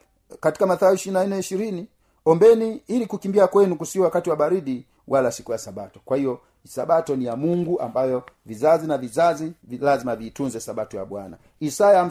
katika 0.41 0.67
mathayo 0.67 0.95
ishirina 0.95 1.39
ishirini 1.39 1.89
ombeni 2.25 2.83
ili 2.87 3.07
kukimbia 3.07 3.47
kwenu 3.47 3.77
kusiwa 3.77 4.05
wakati 4.05 4.31
wa 4.31 4.37
baridi 4.37 4.87
wala 5.09 5.33
siku 5.33 5.53
ya 5.53 5.59
sabato. 5.59 6.01
Kwa 6.05 6.17
hiyo 6.17 6.41
sabato 6.67 7.17
ni 7.17 7.25
ya 7.25 7.37
mungu 7.37 7.81
ambayo 7.81 8.23
vizazi 8.47 8.87
na 8.87 8.99
vizazi 8.99 9.53
lazima 9.81 10.17
viitunze 10.17 10.61
sabato 10.61 10.97
ya 10.97 11.05
bwana. 11.05 11.37
Isaya 11.61 12.11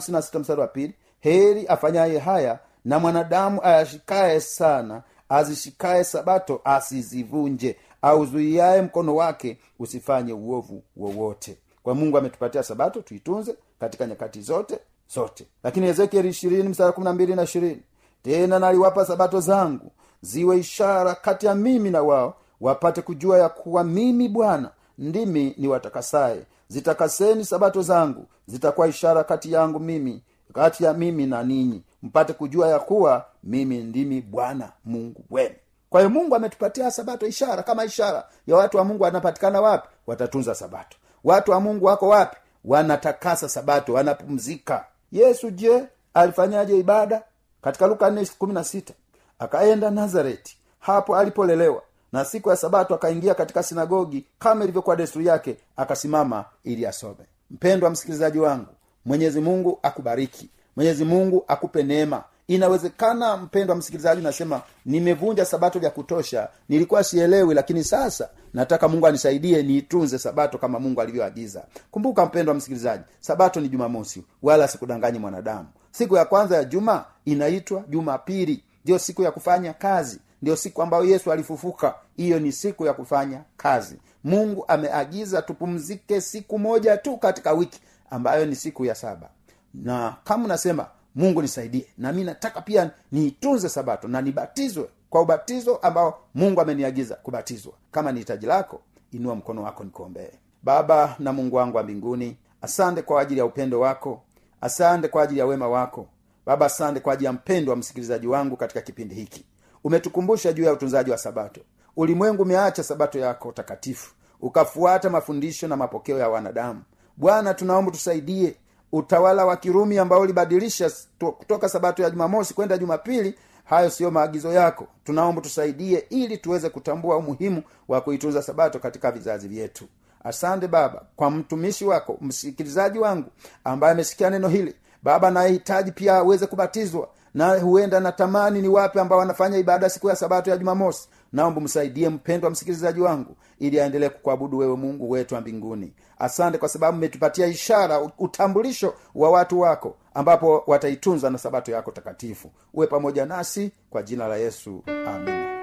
wa 0.58 0.66
pili 0.66 0.94
heri 1.20 1.66
afanyaye 1.66 2.18
haya 2.18 2.58
na 2.84 2.98
mwanadamu 2.98 3.60
ayashikaye 3.64 4.40
sana 4.40 5.02
azishikaye 5.28 6.04
sabato 6.04 6.60
asizivunje 6.64 7.76
auzuiaye 8.02 8.82
mkono 8.82 9.16
wake 9.16 9.58
usifanye 9.78 10.32
uovu 10.32 10.82
wowote. 10.96 11.58
Kwa 11.82 11.94
mungu 11.94 12.18
ametupatia 12.18 12.62
sabato 12.62 13.00
tuitunze 13.02 13.54
katika 13.80 14.06
nyakati 14.06 14.40
zote 14.40 14.78
zote. 15.14 15.46
Lakini 15.64 15.86
ezekieli 15.86 16.28
ishirini 16.28 16.68
msara 16.68 16.92
kumi 16.92 17.04
na 17.04 17.12
mbili 17.12 17.34
na 17.34 17.42
ishirini 17.42 17.82
tena 18.22 18.58
naliwapa 18.58 19.04
sabato 19.04 19.40
zangu 19.40 19.92
ziwe 20.20 20.58
ishara 20.58 21.14
kati 21.14 21.46
ya 21.46 21.54
mimi 21.54 21.90
na 21.90 22.02
wao 22.02 22.34
wapate 22.62 23.02
kujua 23.02 23.38
ya 23.38 23.48
kuwa 23.48 23.84
mimi 23.84 24.28
bwana 24.28 24.70
ndimi 24.98 25.54
ni 25.58 25.68
watakasaye 25.68 26.42
zitakaseni 26.68 27.44
sabato 27.44 27.82
zangu 27.82 28.26
zitakuwa 28.46 28.88
ishara 28.88 29.24
kati 29.24 29.52
yangu 29.52 29.80
mimi 29.80 30.22
kati 30.54 30.84
ya 30.84 30.94
mimi 30.94 31.26
na 31.26 31.42
ninyi. 31.42 31.82
Mpate 32.02 32.32
kujua 32.32 32.68
ya 32.68 32.78
kuwa 32.78 33.24
mimi 33.44 33.78
ndimi 33.78 34.20
bwana 34.20 34.72
mungu 34.84 35.24
wenu. 35.30 35.54
Kwa 35.90 36.00
hiyo 36.00 36.10
mungu 36.10 36.34
ametupatia 36.36 36.90
sabato 36.90 37.26
ishara 37.26 37.62
kama 37.62 37.84
ishara 37.84 38.28
ya 38.46 38.56
watu 38.56 38.76
wa 38.76 38.84
mungu 38.84 39.02
wanapatikana 39.02 39.60
wapi? 39.60 39.88
Watatunza 40.06 40.54
sabato. 40.54 40.96
Watu 41.24 41.50
wa 41.50 41.60
mungu 41.60 41.84
wako 41.84 42.08
wapi? 42.08 42.36
Wanatakasa 42.64 43.48
sabato 43.48 43.92
wanapumzika. 43.92 44.84
Yesu 45.12 45.50
je 45.50 45.84
alifanyaje 46.14 46.78
ibada? 46.78 47.22
Katika 47.62 47.86
luka 47.86 48.10
4:16 48.10 48.92
akaenda 49.38 49.90
nazareti 49.90 50.58
hapo 50.78 51.16
alipolelewa 51.16 51.82
na 52.12 52.24
siku 52.24 52.50
ya 52.50 52.56
sabato 52.56 52.94
akaingia 52.94 53.34
katika 53.34 53.62
sinagogi 53.62 54.26
kama 54.38 54.64
ilivyokuwa 54.64 54.96
desturi 54.96 55.26
yake 55.26 55.56
akasimama 55.76 56.44
ili 56.64 56.86
asome. 56.86 57.26
Mpendwa 57.50 57.90
msikilizaji 57.90 58.38
wangu 58.38 58.66
mwenyezi 59.04 59.40
mungu 59.40 59.78
akubariki. 59.82 60.50
Mwenyezi 60.76 61.04
mungu 61.04 61.44
akupe 61.48 61.82
neema. 61.82 62.24
Inawezekana 62.48 63.36
mpendwa 63.36 63.76
msikilizaji 63.76 64.22
nasema 64.22 64.62
nimevunja 64.86 65.44
sabato 65.44 65.78
vya 65.78 65.90
kutosha. 65.90 66.48
Nilikuwa 66.68 67.04
sielewi 67.04 67.54
lakini 67.54 67.84
sasa 67.84 68.28
nataka 68.54 68.88
mungu 68.88 69.06
anisaidie 69.06 69.62
niitunze 69.62 70.18
sabato 70.18 70.58
kama 70.58 70.78
mungu 70.80 71.00
alivyoagiza. 71.00 71.64
Kumbuka 71.90 72.26
mpendwa 72.26 72.54
msikilizaji 72.54 73.04
sabato 73.20 73.60
ni 73.60 73.68
jumamosi 73.68 74.24
wala 74.42 74.68
sikudanganyi 74.68 75.18
mwanadamu. 75.18 75.66
Siku 75.90 76.16
ya 76.16 76.24
kwanza 76.24 76.56
ya 76.56 76.64
juma 76.64 77.04
inaitwa 77.24 77.84
jumapili. 77.88 78.64
Ndiyo 78.84 78.98
siku 78.98 79.22
ya 79.22 79.30
kufanya 79.32 79.72
kazi. 79.72 80.20
Ndiyo 80.42 80.56
siku 80.56 80.82
ambayo 80.82 81.04
yesu 81.04 81.32
alifufuka 81.32 81.94
hiyo 82.16 82.40
ni 82.40 82.52
siku 82.52 82.86
ya 82.86 82.92
kufanya 82.92 83.40
kazi. 83.56 83.96
Mungu 84.24 84.64
ameagiza 84.68 85.42
tupumzike 85.42 86.20
siku 86.20 86.58
moja 86.58 86.96
tu 86.96 87.16
katika 87.16 87.52
wiki 87.52 87.80
ambayo 88.10 88.46
ni 88.46 88.56
siku 88.56 88.84
ya 88.84 88.94
saba. 88.94 89.28
Na 89.74 90.16
kama 90.24 90.44
unasema 90.44 90.86
mungu 91.14 91.42
nisaidie 91.42 91.86
na 91.98 92.12
mi 92.12 92.24
nataka 92.24 92.60
pia 92.60 92.90
niitunze 93.12 93.68
sabato 93.68 94.08
na 94.08 94.22
nibatizwe 94.22 94.88
kwa 95.10 95.20
ubatizo 95.20 95.76
ambao 95.76 96.18
mungu 96.34 96.60
ameniagiza 96.60 97.14
kubatizwa. 97.14 97.72
Kama 97.90 98.12
ni 98.12 98.18
hitaji 98.18 98.46
lako 98.46 98.80
inua 99.12 99.34
mkono 99.34 99.62
wako 99.62 99.84
nikuombee. 99.84 100.30
Baba 100.62 101.16
na 101.18 101.32
mungu 101.32 101.56
wangu 101.56 101.76
wa 101.76 101.82
mbinguni 101.82 102.36
asante 102.62 103.02
kwa 103.02 103.20
ajili 103.20 103.40
ya 103.40 103.46
upendo 103.46 103.80
wako. 103.80 104.22
Asante 104.60 105.08
kwa 105.08 105.22
ajili 105.22 105.40
ya 105.40 105.46
wema 105.46 105.68
wako. 105.68 106.06
Baba 106.46 106.66
asante 106.66 107.00
kwa 107.00 107.12
ajili 107.12 107.26
ya 107.26 107.32
mpendo 107.32 107.70
wa 107.72 107.76
msikilizaji 107.76 108.26
wangu 108.26 108.56
katika 108.56 108.80
kipindi 108.80 109.14
hiki. 109.14 109.44
Umetukumbusha 109.84 110.52
juu 110.52 110.62
ya 110.64 110.72
utunzaji 110.72 111.10
wa 111.10 111.18
sabato 111.18 111.60
ulimwengu 111.96 112.42
umeacha 112.42 112.82
sabato 112.82 113.18
yako 113.18 113.52
takatifu 113.52 114.14
ukafuata 114.40 115.10
mafundisho 115.10 115.68
na 115.68 115.76
mapokeo 115.76 116.18
ya 116.18 116.28
wanadamu. 116.28 116.82
Bwana 117.16 117.54
tunaomba 117.54 117.90
tusaidie. 117.90 118.54
Utawala 118.92 119.46
wa 119.46 119.56
kirumi 119.56 119.98
ambao 119.98 120.20
ulibadilisha 120.20 120.90
kutoka 121.38 121.68
sabato 121.68 122.02
ya 122.02 122.10
jumamosi 122.10 122.54
kwenda 122.54 122.78
jumapili 122.78 123.34
hayo 123.64 123.90
siyo 123.90 124.10
maagizo 124.10 124.52
yako. 124.52 124.86
Tunaomba 125.04 125.40
tusaidie 125.42 126.06
ili 126.10 126.38
tuweze 126.38 126.68
kutambua 126.70 127.16
umuhimu 127.16 127.62
wa 127.88 128.00
kuitunza 128.00 128.42
sabato 128.42 128.78
katika 128.78 129.12
vizazi 129.12 129.48
vyetu. 129.48 129.84
Asante 130.24 130.68
baba 130.68 131.02
kwa 131.16 131.30
mtumishi 131.30 131.84
wako 131.84 132.18
msikilizaji 132.20 132.98
wangu 132.98 133.30
ambaye 133.64 133.92
amesikia 133.92 134.30
neno 134.30 134.48
hili. 134.48 134.74
Baba 135.02 135.30
nayehitaji 135.30 135.92
pia 135.92 136.14
aweze 136.16 136.46
kubatizwa 136.46 137.08
na 137.34 137.58
huenda 137.60 138.00
natamani 138.00 138.62
ni 138.62 138.68
wape 138.68 139.00
ambao 139.00 139.18
wanafanya 139.18 139.58
ibada 139.58 139.90
siku 139.90 140.08
ya 140.08 140.16
sabato 140.16 140.50
ya 140.50 140.56
jumamosi 140.56 141.08
naomba 141.32 141.60
msaidie 141.60 142.08
mpendwa 142.08 142.50
msikilizaji 142.50 143.00
wangu 143.00 143.36
ili 143.58 143.80
aendelee 143.80 144.08
kukuabudu 144.08 144.58
wewe 144.58 144.76
mungu 144.76 145.10
wetu 145.10 145.34
wa 145.34 145.40
mbinguni. 145.40 145.92
Asante 146.18 146.58
kwa 146.58 146.68
sababu 146.68 146.98
umetupatia 146.98 147.46
ishara 147.46 148.00
utambulisho 148.18 148.94
wa 149.14 149.30
watu 149.30 149.60
wako 149.60 149.96
ambapo 150.14 150.62
wataitunza 150.66 151.30
na 151.30 151.38
sabato 151.38 151.72
yako 151.72 151.90
takatifu. 151.90 152.50
Uwe 152.74 152.86
pamoja 152.86 153.26
nasi 153.26 153.72
kwa 153.90 154.02
jina 154.02 154.28
la 154.28 154.36
yesu. 154.36 154.82
Amin 155.06 155.61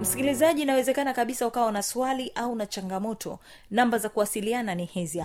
msikilizaji 0.00 0.62
inawezekana 0.62 1.12
kabisa 1.14 1.46
ukawa 1.46 1.72
na 1.72 1.82
swali 1.82 2.32
au 2.34 2.56
na 2.56 2.66
changamoto. 2.66 3.38
Namba 3.70 3.98
za 3.98 4.08
kuwasiliana 4.08 4.74
ni 4.74 4.84
hizi 4.84 5.18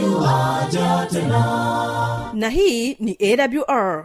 yuwaja 0.00 1.06
tena. 1.10 2.30
Na 2.34 2.48
hii 2.48 2.94
ni 3.00 3.18
awr 3.20 4.04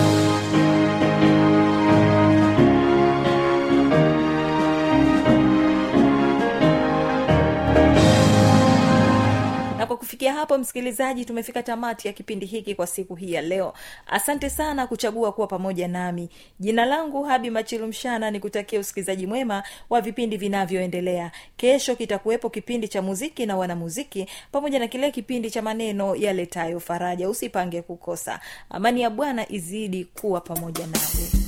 kwa 9.91 9.97
kufikia 9.97 10.33
hapo 10.33 10.57
msikilizaji 10.57 11.25
tumefika 11.25 11.63
tamati 11.63 12.07
ya 12.07 12.13
kipindi 12.13 12.45
hiki 12.45 12.75
kwa 12.75 12.87
siku 12.87 13.15
hii 13.15 13.33
ya 13.33 13.41
leo. 13.41 13.73
Asante 14.07 14.49
sana 14.49 14.87
kuchagua 14.87 15.31
kuwa 15.31 15.47
pamoja 15.47 15.87
nami. 15.87 16.29
Jina 16.59 16.85
langu 16.85 17.23
habi 17.23 17.49
machilumshana 17.49 18.31
ni 18.31 18.39
kutakia 18.39 18.79
usikilizaji 18.79 19.27
mwema 19.27 19.63
wa 19.89 20.01
vipindi 20.01 20.37
vinavyoendelea. 20.37 21.31
Kesho 21.57 21.95
kitakuwepo 21.95 22.49
kipindi 22.49 22.87
cha 22.87 23.01
muziki 23.01 23.45
na 23.45 23.57
wanamuziki 23.57 24.27
pamoja 24.51 24.79
na 24.79 24.87
kile 24.87 25.11
kipindi 25.11 25.51
cha 25.51 25.61
maneno 25.61 26.15
yaletayo 26.15 26.79
faraja. 26.79 27.29
Usipange 27.29 27.81
kukosa. 27.81 28.39
Amani 28.69 29.01
ya 29.01 29.09
bwana 29.09 29.51
izidi 29.51 30.05
kuwa 30.05 30.41
pamoja 30.41 30.87
nawe 30.87 31.40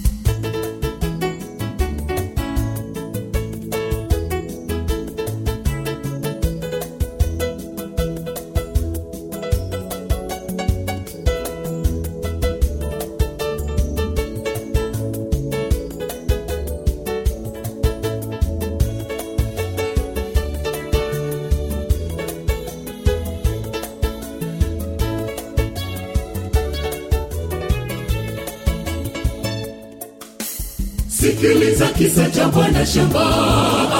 sikiliza 31.23 31.85
kisa 31.87 32.29
cha 32.29 32.45
bwana 32.47 32.85
shamba 32.85 33.25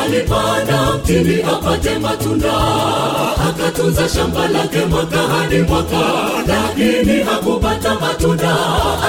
alipanda 0.04 0.94
mtini 0.98 1.42
apate 1.44 1.98
matunda. 2.00 2.54
Akatunza 3.50 4.10
shamba 4.10 4.48
lake 4.48 4.86
mwaka 4.90 5.18
hadi 5.18 5.58
mwaka. 5.58 6.00
Lakini 6.48 7.24
hakupata 7.24 7.96
matunda. 8.00 8.56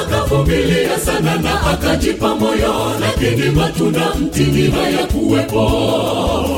Akavumilia 0.01 0.99
sana 0.99 1.37
na 1.37 1.67
akajipa 1.67 2.35
moyo. 2.35 2.75
Lakini 3.01 3.51
matunda 3.51 4.15
mtini 4.21 4.71
hayakuwepo. 4.71 5.71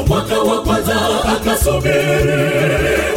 Mwaka 0.07 0.39
wa 0.41 0.63
kwanza 0.63 0.97
akasubiri. 1.37 2.51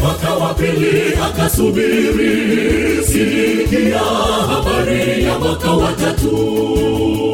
Mwaka 0.02 0.34
wa 0.45 0.54
pili 0.54 1.13
akasubiri. 1.25 3.06
Sikia 3.06 3.99
habari 4.49 5.23
ya 5.23 5.39
mwaka 5.39 5.71
wa 5.71 5.91
tatu 5.93 7.29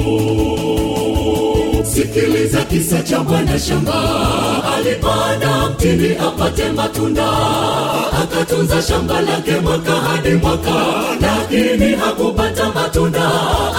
sikiliza 1.96 2.62
kisa 2.62 3.02
cha 3.04 3.20
bwana 3.20 3.60
shamba. 3.60 3.94
Alipanda 4.78 5.70
mtini 5.70 6.16
apate 6.28 6.70
matunda. 6.72 7.28
Akatunza 8.24 8.82
shamba 8.82 9.22
lake 9.22 9.52
mwaka 9.64 9.92
hadi 9.92 10.30
mwaka 10.30 10.72
lakini 11.22 11.96
hakupata 11.96 12.72
matunda. 12.72 13.32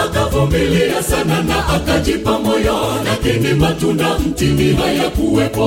Akavumilia 0.04 1.02
sana 1.02 1.42
na 1.42 1.68
akajipa 1.68 2.38
moyo 2.38 2.76
lakini 3.04 3.54
matunda 3.54 4.18
mtini 4.18 4.72
hayakuwepo. 4.74 5.66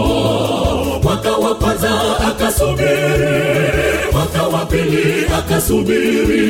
Mwaka 1.03 1.31
wa 1.31 1.55
kwanza 1.55 1.89
akasubiri 2.27 3.39
mwaka 4.11 4.43
wa 4.43 4.65
pili 4.65 5.25
akasubiri. 5.37 6.49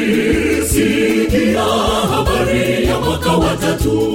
Sikia 0.69 1.63
habari 2.11 2.87
ya 2.87 2.99
mwaka 2.99 3.31
wa 3.31 3.55
tatu 3.57 4.11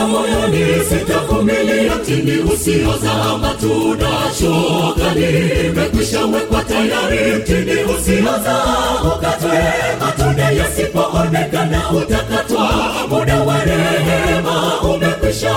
akanena 0.00 0.06
moyoni 0.06 0.84
sitavumilia 0.88 1.94
mtini 1.96 2.38
usiozaa 2.38 3.38
matunda. 3.38 4.08
Shoka 4.40 5.14
limekwisha 5.14 6.24
wekwa 6.26 6.64
tayari 6.64 7.34
mtini 7.38 7.82
usiozaa 7.82 9.02
ukatwe. 9.16 9.58
Matunda 10.00 10.50
yasipoonekana 10.50 11.90
utakatwa. 11.90 12.70
Muda 13.08 13.40
wa 13.42 13.64
rehema 13.64 14.80
umekwisha. 14.82 15.54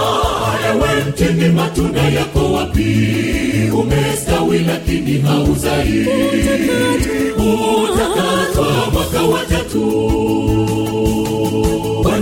Ewe 0.69 1.03
mtini 1.09 1.49
matunda 1.49 2.01
yako 2.01 2.53
wapi? 2.53 3.71
Umestawi 3.73 4.59
lakini 4.59 5.21
hauzai. 5.21 6.07
Utakatwa 7.37 8.91
mwaka 8.93 9.21
wa 9.21 9.45
tatu 9.45 9.83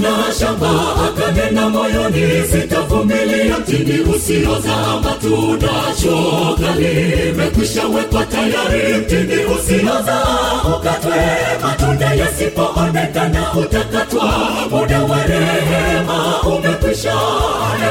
bwana 0.02 0.34
shamba 0.40 0.70
akanena 1.06 1.70
moyoni 1.70 2.44
sitavumilia. 2.52 3.58
Mtini 3.60 4.00
usiozaa 4.00 5.00
matunda 5.04 5.70
shoka 6.02 6.76
limekwisha 6.76 7.88
wekwa 7.88 8.26
tayari. 8.26 8.98
Mtini 8.98 9.46
usiozaa 9.46 10.62
ukatwe 10.78 11.16
matunda 11.62 12.14
yasipoonekana. 12.14 13.54
Utakatwa 13.54 14.34
muda 14.72 15.04
wa 15.04 15.24
rehema 15.24 16.42
umekwisha. 16.42 17.14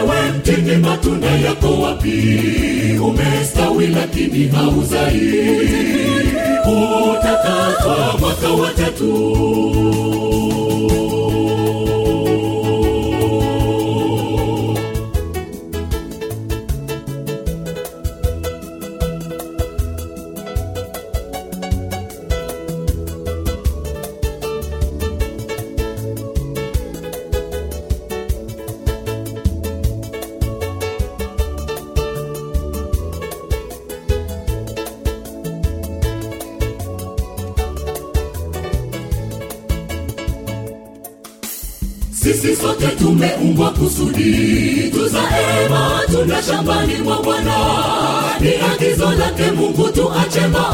Ewe 0.01 0.33
mtini 0.38 0.77
matunda 0.77 1.29
yako 1.31 1.81
wapi? 1.81 2.40
Umestawi 3.03 3.87
lakini 3.87 4.49
hauzai. 4.49 5.61
Utakatwa 6.64 8.18
mwaka 8.20 8.49
wa 8.62 8.70
tatu 8.70 9.31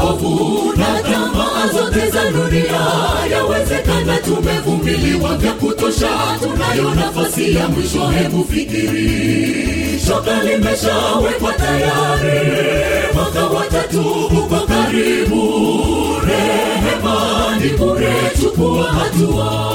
maovu 0.07 0.73
na 0.77 1.01
tamaa 1.01 1.67
zote 1.73 2.09
za 2.09 2.31
dunia 2.31 2.81
yawezekana 3.31 4.17
tumevumiliwa 4.17 5.35
vya 5.37 5.51
kutosha. 5.53 6.09
Tunayo 6.39 6.95
nafasi 6.95 7.55
ya 7.55 7.67
mwisho 7.67 8.07
hebu 8.07 8.45
fikiri. 8.45 9.99
Shoka 10.07 10.43
limeshawekwa 10.43 11.53
tayari. 11.53 12.49
Mwaka 13.13 13.45
watatu 13.45 14.01
uko 14.25 14.59
karibu. 14.67 15.63
Rehema 16.27 17.57
ni 17.61 17.69
bure 17.69 18.13
chukua 18.41 18.83
hatua 18.93 19.67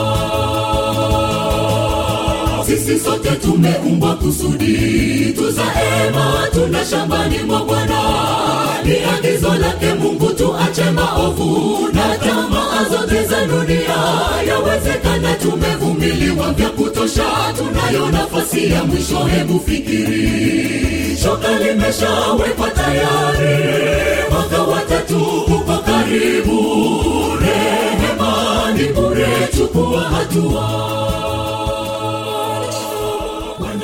sisi 2.79 2.99
sote 2.99 3.31
tumeumbwa 3.31 4.15
kusudi 4.17 5.35
tuzae 5.37 6.11
matunda 6.15 6.85
shambani 6.87 7.39
mwa 7.39 7.65
bwana. 7.65 8.01
Ni 8.85 8.97
agizo 9.17 9.55
lake 9.55 9.95
mungu 9.95 10.27
tuache 10.33 10.91
maovu 10.91 11.79
na 11.93 12.17
tamaa 12.17 12.85
zote 12.91 13.25
za 13.25 13.45
dunia 13.47 13.97
yawezekana 14.49 15.35
tumevumiliwa 15.35 16.53
vya 16.53 16.69
kutosha. 16.71 17.25
Tunayo 17.59 18.07
nafasi 18.11 18.71
ya 18.71 18.85
mwisho 18.85 19.19
hebu 19.25 19.61
fikiri. 19.61 21.17
Shoka 21.23 21.59
limeshawekwa 21.59 22.71
tayari 22.71 23.75
mwaka 24.31 24.63
watatu 24.63 25.17
uko 25.47 25.79
karibu. 25.87 26.59
Rehema 27.41 28.73
ni 28.77 28.85
bure 28.93 29.29
chukua 29.57 30.01
hatua 30.01 31.22